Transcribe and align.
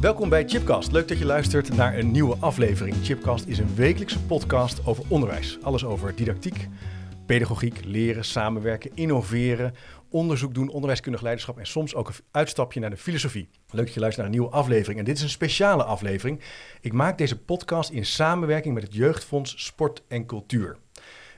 Welkom 0.00 0.28
bij 0.28 0.48
Chipcast. 0.48 0.92
Leuk 0.92 1.08
dat 1.08 1.18
je 1.18 1.24
luistert 1.24 1.76
naar 1.76 1.98
een 1.98 2.10
nieuwe 2.10 2.36
aflevering. 2.36 2.96
Chipcast 3.02 3.46
is 3.46 3.58
een 3.58 3.74
wekelijkse 3.74 4.22
podcast 4.22 4.86
over 4.86 5.04
onderwijs. 5.08 5.58
Alles 5.62 5.84
over 5.84 6.14
didactiek, 6.16 6.68
pedagogiek, 7.26 7.84
leren, 7.84 8.24
samenwerken, 8.24 8.90
innoveren, 8.94 9.74
onderzoek 10.10 10.54
doen, 10.54 10.68
onderwijskundig 10.68 11.22
leiderschap 11.22 11.58
en 11.58 11.66
soms 11.66 11.94
ook 11.94 12.08
een 12.08 12.14
uitstapje 12.30 12.80
naar 12.80 12.90
de 12.90 12.96
filosofie. 12.96 13.48
Leuk 13.70 13.84
dat 13.84 13.94
je 13.94 14.00
luistert 14.00 14.26
naar 14.26 14.34
een 14.34 14.40
nieuwe 14.40 14.56
aflevering. 14.56 14.98
En 14.98 15.04
dit 15.04 15.16
is 15.16 15.22
een 15.22 15.28
speciale 15.28 15.84
aflevering. 15.84 16.40
Ik 16.80 16.92
maak 16.92 17.18
deze 17.18 17.38
podcast 17.38 17.90
in 17.90 18.06
samenwerking 18.06 18.74
met 18.74 18.82
het 18.82 18.94
Jeugdfonds 18.94 19.64
Sport 19.64 20.02
en 20.08 20.26
Cultuur. 20.26 20.76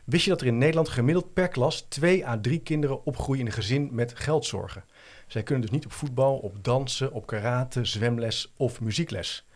Wist 0.05 0.25
je 0.25 0.31
dat 0.31 0.41
er 0.41 0.47
in 0.47 0.59
Nederland 0.59 0.89
gemiddeld 0.89 1.33
per 1.33 1.49
klas 1.49 1.87
2 1.89 2.27
à 2.27 2.41
3 2.41 2.59
kinderen 2.59 3.05
opgroeien 3.05 3.41
in 3.41 3.47
een 3.47 3.53
gezin 3.53 3.89
met 3.93 4.19
geldzorgen? 4.19 4.85
Zij 5.33 5.43
kunnen 5.43 5.63
dus 5.63 5.75
niet 5.75 5.85
op 5.85 5.93
voetbal, 5.93 6.37
op 6.37 6.65
dansen, 6.65 7.13
op 7.13 7.27
karate, 7.27 7.85
zwemles 7.85 8.53
of 8.57 8.81
muziekles. 8.81 9.47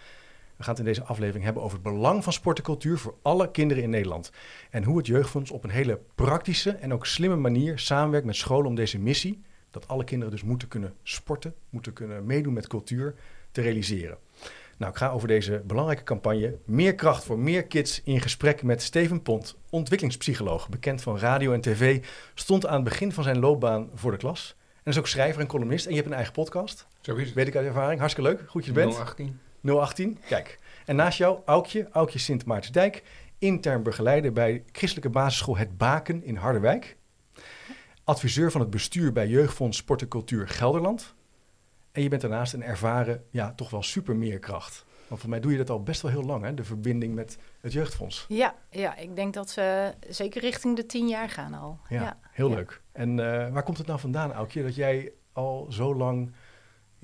We 0.56 0.62
gaan 0.62 0.72
het 0.72 0.78
in 0.78 0.88
deze 0.88 1.04
aflevering 1.04 1.44
hebben 1.44 1.62
over 1.62 1.78
het 1.78 1.92
belang 1.92 2.24
van 2.24 2.32
sport 2.32 2.58
en 2.58 2.64
cultuur 2.64 2.98
voor 2.98 3.14
alle 3.22 3.50
kinderen 3.50 3.82
in 3.82 3.90
Nederland. 3.90 4.30
En 4.70 4.84
hoe 4.84 4.96
het 4.96 5.06
Jeugdfonds 5.06 5.50
op 5.50 5.64
een 5.64 5.70
hele 5.70 6.00
praktische 6.14 6.70
en 6.70 6.92
ook 6.92 7.06
slimme 7.06 7.36
manier 7.36 7.78
samenwerkt 7.78 8.26
met 8.26 8.36
scholen 8.36 8.66
om 8.66 8.74
deze 8.74 8.98
missie, 8.98 9.42
dat 9.70 9.88
alle 9.88 10.04
kinderen 10.04 10.34
dus 10.34 10.42
moeten 10.42 10.68
kunnen 10.68 10.94
sporten, 11.02 11.54
moeten 11.70 11.92
kunnen 11.92 12.26
meedoen 12.26 12.52
met 12.52 12.66
cultuur, 12.66 13.14
te 13.50 13.60
realiseren. 13.60 14.18
Nou, 14.78 14.92
ik 14.92 14.98
ga 14.98 15.10
over 15.10 15.28
deze 15.28 15.62
belangrijke 15.66 16.02
campagne 16.02 16.58
Meer 16.64 16.94
kracht 16.94 17.24
voor 17.24 17.38
meer 17.38 17.66
kids 17.66 18.02
in 18.02 18.20
gesprek 18.20 18.62
met 18.62 18.82
Steven 18.82 19.22
Pont, 19.22 19.56
ontwikkelingspsycholoog, 19.70 20.68
bekend 20.68 21.02
van 21.02 21.18
radio 21.18 21.52
en 21.52 21.60
tv, 21.60 22.04
stond 22.34 22.66
aan 22.66 22.74
het 22.74 22.84
begin 22.84 23.12
van 23.12 23.24
zijn 23.24 23.38
loopbaan 23.38 23.90
voor 23.94 24.10
de 24.10 24.16
klas. 24.16 24.56
En 24.82 24.92
is 24.92 24.98
ook 24.98 25.06
schrijver 25.06 25.40
en 25.40 25.46
columnist 25.46 25.84
en 25.84 25.90
je 25.90 25.96
hebt 25.96 26.08
een 26.08 26.16
eigen 26.16 26.32
podcast. 26.32 26.86
Zo 27.00 27.14
is 27.14 27.26
het. 27.26 27.34
Weet 27.34 27.46
ik 27.46 27.56
uit 27.56 27.66
ervaring. 27.66 27.98
Hartstikke 27.98 28.30
leuk. 28.30 28.50
Goed 28.50 28.64
je 28.64 28.72
bent. 28.72 28.96
018. 28.96 29.40
018, 29.68 30.18
kijk. 30.28 30.58
En 30.84 30.96
naast 30.96 31.18
jou 31.18 31.40
Aukje, 31.44 31.88
Aukje 31.92 32.18
Sint 32.18 32.44
Maartensdijk, 32.44 33.02
intern 33.38 33.82
begeleider 33.82 34.32
bij 34.32 34.64
christelijke 34.72 35.10
basisschool 35.10 35.56
Het 35.56 35.76
Baken 35.76 36.24
in 36.24 36.36
Harderwijk. 36.36 36.96
Adviseur 38.04 38.50
van 38.50 38.60
het 38.60 38.70
bestuur 38.70 39.12
bij 39.12 39.28
Jeugdfonds 39.28 39.78
Sport 39.78 40.02
en 40.02 40.08
Cultuur 40.08 40.48
Gelderland. 40.48 41.14
En 41.92 42.02
je 42.02 42.08
bent 42.08 42.22
daarnaast 42.22 42.52
een 42.52 42.62
ervaren, 42.62 43.24
ja, 43.30 43.52
toch 43.52 43.70
wel 43.70 43.82
supermeerkracht. 43.82 44.84
Want 45.08 45.20
voor 45.20 45.30
mij 45.30 45.40
doe 45.40 45.52
je 45.52 45.58
dat 45.58 45.70
al 45.70 45.82
best 45.82 46.02
wel 46.02 46.10
heel 46.10 46.22
lang, 46.22 46.44
hè? 46.44 46.54
de 46.54 46.64
verbinding 46.64 47.14
met 47.14 47.38
het 47.60 47.72
Jeugdfonds. 47.72 48.24
Ja, 48.28 48.54
ja, 48.70 48.96
ik 48.96 49.16
denk 49.16 49.34
dat 49.34 49.50
ze 49.50 49.94
zeker 50.08 50.40
richting 50.40 50.76
de 50.76 50.86
tien 50.86 51.08
jaar 51.08 51.28
gaan 51.28 51.54
al. 51.54 51.78
Ja, 51.88 52.18
heel 52.30 52.50
leuk. 52.50 52.82
En 52.92 53.10
uh, 53.10 53.48
waar 53.48 53.62
komt 53.62 53.78
het 53.78 53.86
nou 53.86 54.00
vandaan, 54.00 54.32
Aukje, 54.32 54.62
dat 54.62 54.74
jij 54.74 55.12
al 55.32 55.66
zo 55.70 55.94
lang 55.94 56.32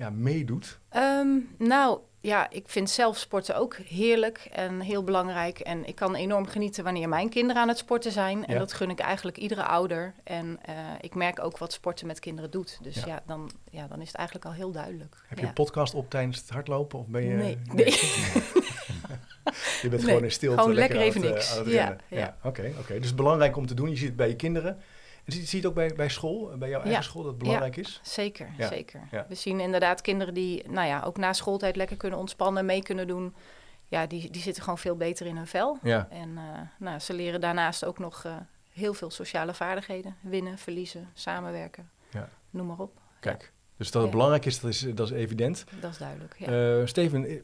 ja, 0.03 0.09
meedoet? 0.09 0.79
Um, 0.95 1.55
nou, 1.57 1.99
ja, 2.21 2.49
ik 2.49 2.63
vind 2.67 2.89
zelf 2.89 3.17
sporten 3.17 3.55
ook 3.55 3.75
heerlijk 3.75 4.47
en 4.51 4.79
heel 4.79 5.03
belangrijk. 5.03 5.59
En 5.59 5.85
ik 5.85 5.95
kan 5.95 6.15
enorm 6.15 6.47
genieten 6.47 6.83
wanneer 6.83 7.09
mijn 7.09 7.29
kinderen 7.29 7.61
aan 7.61 7.67
het 7.67 7.77
sporten 7.77 8.11
zijn. 8.11 8.45
En 8.45 8.57
dat 8.57 8.73
gun 8.73 8.89
ik 8.89 8.99
eigenlijk 8.99 9.37
iedere 9.37 9.63
ouder. 9.63 10.13
En 10.23 10.59
uh, 10.69 10.75
ik 11.01 11.15
merk 11.15 11.43
ook 11.43 11.57
wat 11.57 11.73
sporten 11.73 12.07
met 12.07 12.19
kinderen 12.19 12.51
doet. 12.51 12.79
Dus 12.81 12.95
ja, 12.95 13.07
ja 13.07 13.23
dan, 13.25 13.51
ja 13.69 13.87
dan 13.87 14.01
is 14.01 14.07
het 14.07 14.15
eigenlijk 14.15 14.47
al 14.47 14.53
heel 14.53 14.71
duidelijk. 14.71 15.23
Heb 15.27 15.39
je 15.39 15.45
een 15.45 15.53
podcast 15.53 15.93
op 15.93 16.09
tijdens 16.09 16.37
het 16.37 16.49
hardlopen? 16.49 16.99
Of 16.99 17.07
ben 17.07 17.23
je... 17.23 17.35
Nee. 17.35 17.57
nee. 17.73 17.85
je 19.81 19.87
bent 19.89 20.03
gewoon 20.03 20.23
in 20.23 20.31
stilte. 20.31 20.59
Gewoon 20.59 20.75
lekker, 20.75 20.97
lekker 20.97 21.21
even 21.21 21.35
het, 21.35 21.55
niks. 21.55 21.67
Uh, 21.67 21.73
ja, 21.73 21.95
ja. 22.07 22.37
Oké, 22.43 22.67
oké. 22.69 22.79
Okay. 22.79 22.99
Dus 22.99 23.15
belangrijk 23.15 23.57
om 23.57 23.65
te 23.65 23.73
doen. 23.73 23.89
Je 23.89 23.95
ziet 23.95 24.07
het 24.07 24.15
bij 24.15 24.27
je 24.27 24.35
kinderen. 24.35 24.81
En 25.23 25.31
zie 25.33 25.47
je 25.49 25.57
het 25.57 25.65
ook 25.65 25.73
bij, 25.73 25.93
bij 25.95 26.09
school, 26.09 26.57
bij 26.57 26.69
jouw 26.69 26.81
eigen 26.81 27.01
ja. 27.01 27.01
school, 27.01 27.21
dat 27.21 27.31
het 27.31 27.41
belangrijk 27.41 27.75
ja, 27.75 27.81
is? 27.81 27.99
Zeker, 28.03 28.49
ja. 28.57 28.67
zeker. 28.67 29.01
We 29.27 29.35
zien 29.35 29.59
inderdaad 29.59 30.01
kinderen 30.01 30.33
die 30.33 30.69
nou 30.69 30.87
ja, 30.87 31.01
ook 31.01 31.17
na 31.17 31.33
schooltijd 31.33 31.75
lekker 31.75 31.97
kunnen 31.97 32.19
ontspannen, 32.19 32.65
mee 32.65 32.83
kunnen 32.83 33.07
doen. 33.07 33.35
Ja, 33.87 34.07
die, 34.07 34.31
die 34.31 34.41
zitten 34.41 34.63
gewoon 34.63 34.77
veel 34.77 34.95
beter 34.95 35.25
in 35.25 35.35
hun 35.35 35.47
vel. 35.47 35.77
En 36.09 36.29
uh, 36.29 36.41
nou, 36.77 36.99
ze 36.99 37.13
leren 37.13 37.41
daarnaast 37.41 37.85
ook 37.85 37.99
nog 37.99 38.23
uh, 38.23 38.35
heel 38.71 38.93
veel 38.93 39.11
sociale 39.11 39.53
vaardigheden. 39.53 40.15
Winnen, 40.21 40.57
verliezen, 40.57 41.09
samenwerken, 41.13 41.89
noem 42.49 42.67
maar 42.67 42.79
op. 42.79 42.99
Kijk, 43.19 43.51
dus 43.77 43.91
dat 43.91 44.01
het 44.01 44.11
belangrijk 44.11 44.45
is 44.45 44.59
dat, 44.59 44.71
is, 44.71 44.79
dat 44.93 45.11
is 45.11 45.17
evident. 45.17 45.63
Dat 45.79 45.91
is 45.91 45.97
duidelijk, 45.97 46.35
ja. 46.37 46.79
Uh, 46.79 46.85
Steven, 46.85 47.43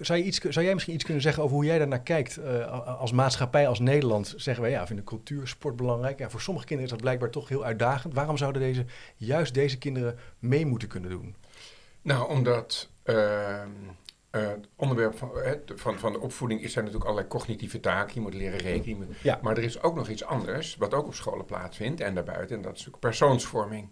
zou, 0.00 0.18
je 0.18 0.24
iets, 0.24 0.38
zou 0.38 0.64
jij 0.64 0.74
misschien 0.74 0.94
iets 0.94 1.04
kunnen 1.04 1.22
zeggen 1.22 1.42
over 1.42 1.56
hoe 1.56 1.64
jij 1.64 1.78
daar 1.78 1.88
naar 1.88 2.02
kijkt? 2.02 2.38
Uh, 2.38 2.98
als 2.98 3.12
maatschappij, 3.12 3.68
als 3.68 3.78
Nederland, 3.78 4.34
zeggen 4.36 4.62
wij 4.62 4.72
ja, 4.72 4.86
vinden 4.86 5.04
cultuur, 5.04 5.48
sport 5.48 5.76
belangrijk. 5.76 6.18
Ja, 6.18 6.30
voor 6.30 6.40
sommige 6.40 6.66
kinderen 6.66 6.92
is 6.92 6.96
dat 6.96 7.06
blijkbaar 7.06 7.30
toch 7.30 7.48
heel 7.48 7.64
uitdagend. 7.64 8.14
Waarom 8.14 8.36
zouden 8.36 8.62
deze, 8.62 8.84
juist 9.16 9.54
deze 9.54 9.78
kinderen 9.78 10.18
mee 10.38 10.66
moeten 10.66 10.88
kunnen 10.88 11.10
doen? 11.10 11.34
Nou, 12.02 12.28
omdat 12.28 12.88
uh, 13.04 13.62
het 14.30 14.68
onderwerp 14.76 15.18
van, 15.18 15.30
van, 15.74 15.98
van 15.98 16.12
de 16.12 16.20
opvoeding 16.20 16.62
is 16.62 16.76
er 16.76 16.82
natuurlijk 16.82 17.04
allerlei 17.04 17.28
cognitieve 17.28 17.80
taken. 17.80 18.14
Je 18.14 18.20
moet 18.20 18.34
leren 18.34 18.58
rekenen. 18.58 19.08
Ja. 19.22 19.38
Maar 19.42 19.56
er 19.56 19.62
is 19.62 19.82
ook 19.82 19.94
nog 19.94 20.08
iets 20.08 20.24
anders, 20.24 20.76
wat 20.76 20.94
ook 20.94 21.06
op 21.06 21.14
scholen 21.14 21.44
plaatsvindt 21.44 22.00
en 22.00 22.14
daarbuiten. 22.14 22.56
En 22.56 22.62
dat 22.62 22.72
is 22.72 22.78
natuurlijk 22.78 23.04
persoonsvorming. 23.04 23.88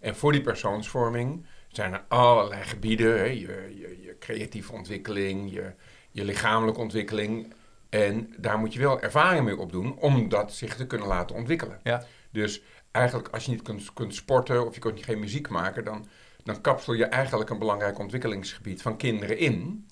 En 0.00 0.16
voor 0.16 0.32
die 0.32 0.40
persoonsvorming 0.40 1.46
zijn 1.72 1.92
er 1.92 2.04
allerlei 2.08 2.62
gebieden. 2.62 3.18
Hè? 3.18 3.24
Je, 3.24 3.74
je, 3.78 3.98
je, 4.02 4.16
creatieve 4.18 4.72
ontwikkeling, 4.72 5.52
je, 5.52 5.72
je 6.10 6.24
lichamelijke 6.24 6.80
ontwikkeling. 6.80 7.54
En 7.88 8.34
daar 8.36 8.58
moet 8.58 8.72
je 8.72 8.78
wel 8.78 9.00
ervaring 9.00 9.44
mee 9.44 9.58
opdoen 9.58 9.98
om 9.98 10.28
dat 10.28 10.52
zich 10.52 10.76
te 10.76 10.86
kunnen 10.86 11.08
laten 11.08 11.36
ontwikkelen. 11.36 11.80
Ja. 11.82 12.04
Dus 12.30 12.62
eigenlijk 12.90 13.28
als 13.28 13.44
je 13.44 13.50
niet 13.50 13.62
kunt, 13.62 13.92
kunt 13.92 14.14
sporten 14.14 14.66
of 14.66 14.74
je 14.74 14.80
kunt 14.80 15.04
geen 15.04 15.20
muziek 15.20 15.48
maken, 15.48 15.84
dan, 15.84 16.06
dan 16.44 16.60
kapsel 16.60 16.92
je 16.92 17.04
eigenlijk 17.04 17.50
een 17.50 17.58
belangrijk 17.58 17.98
ontwikkelingsgebied 17.98 18.82
van 18.82 18.96
kinderen 18.96 19.38
in. 19.38 19.86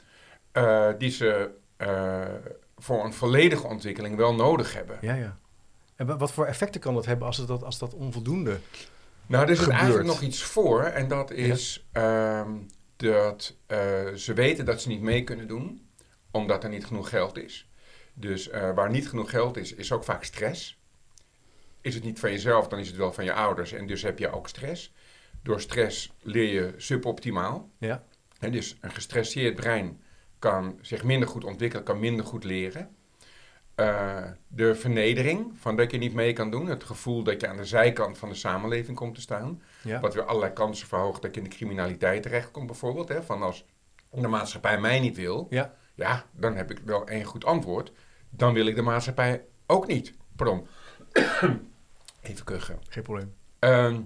Uh, 0.52 0.88
die 0.98 1.10
ze 1.10 1.50
uh, 1.78 2.20
voor 2.78 3.04
een 3.04 3.12
volledige 3.12 3.66
ontwikkeling 3.66 4.16
wel 4.16 4.34
nodig 4.34 4.74
hebben. 4.74 4.98
Ja, 5.00 5.14
ja. 5.14 5.36
En 5.96 6.18
wat 6.18 6.32
voor 6.32 6.46
effecten 6.46 6.80
kan 6.80 6.94
dat 6.94 7.06
hebben 7.06 7.26
als, 7.26 7.36
het 7.36 7.48
dat, 7.48 7.64
als 7.64 7.78
dat 7.78 7.94
onvoldoende 7.94 8.58
nou, 9.30 9.44
er 9.44 9.50
is 9.50 9.66
eigenlijk 9.66 10.06
nog 10.06 10.20
iets 10.20 10.42
voor. 10.42 10.82
En 10.82 11.08
dat 11.08 11.30
is 11.30 11.86
ja. 11.92 12.40
um, 12.40 12.66
dat 12.96 13.56
uh, 13.68 13.78
ze 14.14 14.32
weten 14.34 14.64
dat 14.64 14.82
ze 14.82 14.88
niet 14.88 15.00
mee 15.00 15.24
kunnen 15.24 15.48
doen, 15.48 15.88
omdat 16.30 16.64
er 16.64 16.70
niet 16.70 16.86
genoeg 16.86 17.08
geld 17.08 17.38
is. 17.38 17.70
Dus 18.14 18.48
uh, 18.48 18.74
waar 18.74 18.90
niet 18.90 19.08
genoeg 19.08 19.30
geld 19.30 19.56
is, 19.56 19.74
is 19.74 19.92
ook 19.92 20.04
vaak 20.04 20.24
stress. 20.24 20.78
Is 21.80 21.94
het 21.94 22.04
niet 22.04 22.20
van 22.20 22.30
jezelf, 22.30 22.68
dan 22.68 22.78
is 22.78 22.88
het 22.88 22.96
wel 22.96 23.12
van 23.12 23.24
je 23.24 23.32
ouders. 23.32 23.72
En 23.72 23.86
dus 23.86 24.02
heb 24.02 24.18
je 24.18 24.32
ook 24.32 24.48
stress. 24.48 24.92
Door 25.42 25.60
stress 25.60 26.12
leer 26.22 26.52
je 26.52 26.74
suboptimaal. 26.76 27.70
Ja. 27.78 28.04
En 28.38 28.52
dus 28.52 28.76
een 28.80 28.92
gestresseerd 28.92 29.54
brein 29.54 30.02
kan 30.38 30.78
zich 30.80 31.04
minder 31.04 31.28
goed 31.28 31.44
ontwikkelen, 31.44 31.84
kan 31.84 31.98
minder 31.98 32.26
goed 32.26 32.44
leren. 32.44 32.96
Uh, 33.80 34.22
de 34.48 34.74
vernedering 34.74 35.52
van 35.54 35.76
dat 35.76 35.90
je 35.90 35.98
niet 35.98 36.14
mee 36.14 36.32
kan 36.32 36.50
doen. 36.50 36.66
Het 36.66 36.84
gevoel 36.84 37.22
dat 37.22 37.40
je 37.40 37.48
aan 37.48 37.56
de 37.56 37.64
zijkant 37.64 38.18
van 38.18 38.28
de 38.28 38.34
samenleving 38.34 38.96
komt 38.96 39.14
te 39.14 39.20
staan. 39.20 39.62
Ja. 39.82 40.00
Wat 40.00 40.14
weer 40.14 40.24
allerlei 40.24 40.52
kansen 40.52 40.88
verhoogt 40.88 41.22
dat 41.22 41.34
je 41.34 41.40
in 41.40 41.48
de 41.48 41.56
criminaliteit 41.56 42.22
terechtkomt 42.22 42.66
bijvoorbeeld. 42.66 43.08
Hè? 43.08 43.22
Van 43.22 43.42
als 43.42 43.64
de 44.10 44.28
maatschappij 44.28 44.80
mij 44.80 45.00
niet 45.00 45.16
wil, 45.16 45.46
ja. 45.50 45.74
ja, 45.94 46.24
dan 46.32 46.56
heb 46.56 46.70
ik 46.70 46.78
wel 46.84 47.06
één 47.06 47.24
goed 47.24 47.44
antwoord. 47.44 47.92
Dan 48.30 48.52
wil 48.52 48.66
ik 48.66 48.74
de 48.74 48.82
maatschappij 48.82 49.44
ook 49.66 49.86
niet. 49.86 50.14
Pardon. 50.36 50.66
Even 52.22 52.44
kuchen. 52.44 52.78
Geen 52.88 53.02
probleem. 53.02 53.34
Uh, 53.60 53.96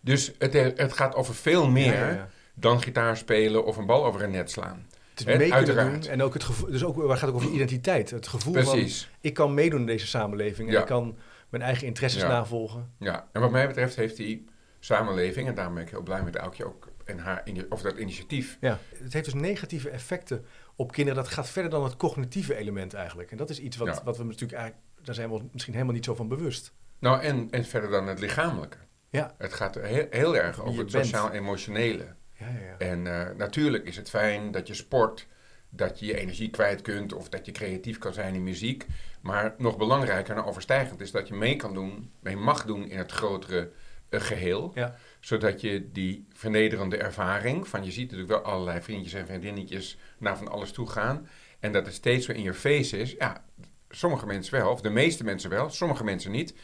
dus 0.00 0.32
het, 0.38 0.52
het, 0.52 0.92
gaat 0.92 1.14
over 1.14 1.34
veel 1.34 1.68
meer 1.68 1.92
ja, 1.92 2.10
ja, 2.10 2.28
dan 2.54 2.82
gitaar 2.82 3.16
spelen 3.16 3.64
of 3.64 3.76
een 3.76 3.86
bal 3.86 4.04
over 4.06 4.22
een 4.22 4.30
net 4.30 4.50
slaan. 4.50 4.86
Het 5.18 5.28
is 5.28 5.36
mee 5.38 5.64
kunnen 5.64 6.00
doen 6.00 6.10
en 6.10 6.22
ook 6.22 6.34
het 6.34 6.44
gevoel, 6.44 6.70
dus 6.70 6.84
ook, 6.84 6.96
waar 6.96 7.16
gaat 7.16 7.26
het 7.26 7.30
ook 7.30 7.42
over 7.42 7.54
identiteit. 7.54 8.10
Het 8.10 8.26
gevoel 8.26 8.52
Precies. 8.52 9.02
van, 9.02 9.12
ik 9.20 9.34
kan 9.34 9.54
meedoen 9.54 9.80
in 9.80 9.86
deze 9.86 10.06
samenleving 10.06 10.68
en 10.68 10.74
ja. 10.74 10.80
ik 10.80 10.86
kan 10.86 11.18
mijn 11.48 11.62
eigen 11.62 11.86
interesses 11.86 12.22
ja. 12.22 12.28
navolgen. 12.28 12.92
Ja, 12.98 13.28
en 13.32 13.40
wat 13.40 13.50
mij 13.50 13.66
betreft 13.66 13.96
heeft 13.96 14.16
die 14.16 14.44
samenleving, 14.78 15.48
en 15.48 15.54
daarom 15.54 15.74
ben 15.74 15.82
ik 15.82 15.90
heel 15.90 16.02
blij 16.02 16.22
met 16.22 16.36
Aukje 16.36 16.64
ook 16.64 16.88
en 17.04 17.18
haar, 17.18 17.42
of 17.68 17.82
dat 17.82 17.96
initiatief. 17.96 18.56
Ja, 18.60 18.78
het 19.02 19.12
heeft 19.12 19.24
dus 19.24 19.34
negatieve 19.34 19.90
effecten 19.90 20.44
op 20.76 20.92
kinderen. 20.92 21.22
Dat 21.22 21.32
gaat 21.32 21.48
verder 21.48 21.70
dan 21.70 21.84
het 21.84 21.96
cognitieve 21.96 22.56
element 22.56 22.94
eigenlijk. 22.94 23.30
En 23.30 23.36
dat 23.36 23.50
is 23.50 23.60
iets 23.60 23.76
wat, 23.76 23.88
Ja. 23.88 24.02
wat 24.04 24.16
we 24.16 24.24
natuurlijk 24.24 24.52
eigenlijk, 24.52 24.86
daar 25.02 25.14
zijn 25.14 25.28
we 25.28 25.34
ons 25.34 25.42
misschien 25.52 25.72
helemaal 25.72 25.94
niet 25.94 26.04
zo 26.04 26.14
van 26.14 26.28
bewust. 26.28 26.72
Nou, 26.98 27.20
en, 27.22 27.48
en 27.50 27.64
verder 27.64 27.90
dan 27.90 28.06
het 28.06 28.20
lichamelijke. 28.20 28.76
Ja, 29.10 29.34
Het 29.38 29.52
gaat 29.52 29.74
heel, 29.74 30.06
heel 30.10 30.36
erg 30.36 30.60
over 30.60 30.72
je 30.72 30.80
het 30.80 30.90
sociaal-emotionele. 30.90 32.14
Ja, 32.38 32.48
ja. 32.48 32.58
ja. 32.58 32.78
En 32.78 33.06
eh, 33.06 33.36
natuurlijk 33.36 33.84
is 33.84 33.96
het 33.96 34.10
fijn 34.10 34.50
dat 34.50 34.66
je 34.66 34.74
sport, 34.74 35.26
dat 35.68 35.98
je 35.98 36.06
je 36.06 36.18
energie 36.18 36.50
kwijt 36.50 36.82
kunt 36.82 37.12
of 37.12 37.28
dat 37.28 37.46
je 37.46 37.52
creatief 37.52 37.98
kan 37.98 38.12
zijn 38.12 38.34
in 38.34 38.42
muziek. 38.42 38.86
Maar 39.20 39.54
nog 39.58 39.76
belangrijker 39.76 40.36
en 40.36 40.44
overstijgend 40.44 41.00
is 41.00 41.10
dat 41.10 41.28
je 41.28 41.34
mee 41.34 41.56
kan 41.56 41.74
doen, 41.74 42.10
mee 42.20 42.36
mag 42.36 42.64
doen 42.64 42.88
in 42.88 42.98
het 42.98 43.12
grotere 43.12 43.70
eh, 44.08 44.20
geheel. 44.20 44.72
Ja. 44.74 44.96
zodat 45.20 45.60
je 45.60 45.90
die 45.92 46.26
vernederende 46.32 46.96
ervaring 46.96 47.68
van 47.68 47.84
je 47.84 47.90
ziet 47.90 48.10
natuurlijk 48.10 48.42
wel 48.42 48.52
allerlei 48.52 48.80
vriendjes 48.80 49.12
en 49.12 49.26
vriendinnetjes 49.26 49.98
naar 50.18 50.36
van 50.36 50.48
alles 50.48 50.72
toe 50.72 50.88
gaan. 50.88 51.28
En 51.60 51.72
dat 51.72 51.86
het 51.86 51.94
steeds 51.94 52.26
zo 52.26 52.32
in 52.32 52.42
je 52.42 52.54
face 52.54 52.98
is. 52.98 53.14
Ja, 53.18 53.44
sommige 53.90 54.26
mensen 54.26 54.58
wel, 54.58 54.70
of 54.70 54.80
de 54.80 54.90
meeste 54.90 55.24
mensen 55.24 55.50
wel, 55.50 55.70
sommige 55.70 56.04
mensen 56.04 56.30
niet. 56.30 56.54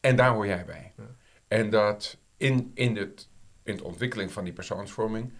En 0.00 0.16
daar 0.16 0.30
hoor 0.30 0.46
jij 0.46 0.64
bij. 0.64 0.92
En 1.48 1.70
dat 1.70 2.18
in, 2.36 2.70
in, 2.74 2.96
het, 2.96 3.28
in 3.70 3.76
de 3.76 3.84
ontwikkeling 3.84 4.32
van 4.32 4.44
die 4.44 4.52
persoonsvorming 4.52 5.32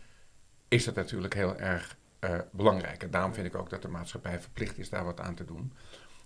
is 0.68 0.84
dat 0.84 0.94
natuurlijk 0.94 1.34
heel 1.34 1.56
erg 1.56 1.96
uh, 2.20 2.38
belangrijk. 2.50 3.02
En 3.02 3.10
daarom 3.10 3.34
vind 3.34 3.46
ik 3.46 3.54
ook 3.54 3.70
dat 3.70 3.82
de 3.82 3.88
maatschappij 3.88 4.40
verplicht 4.40 4.78
is 4.78 4.88
daar 4.88 5.04
wat 5.04 5.20
aan 5.20 5.34
te 5.34 5.44
doen. 5.44 5.72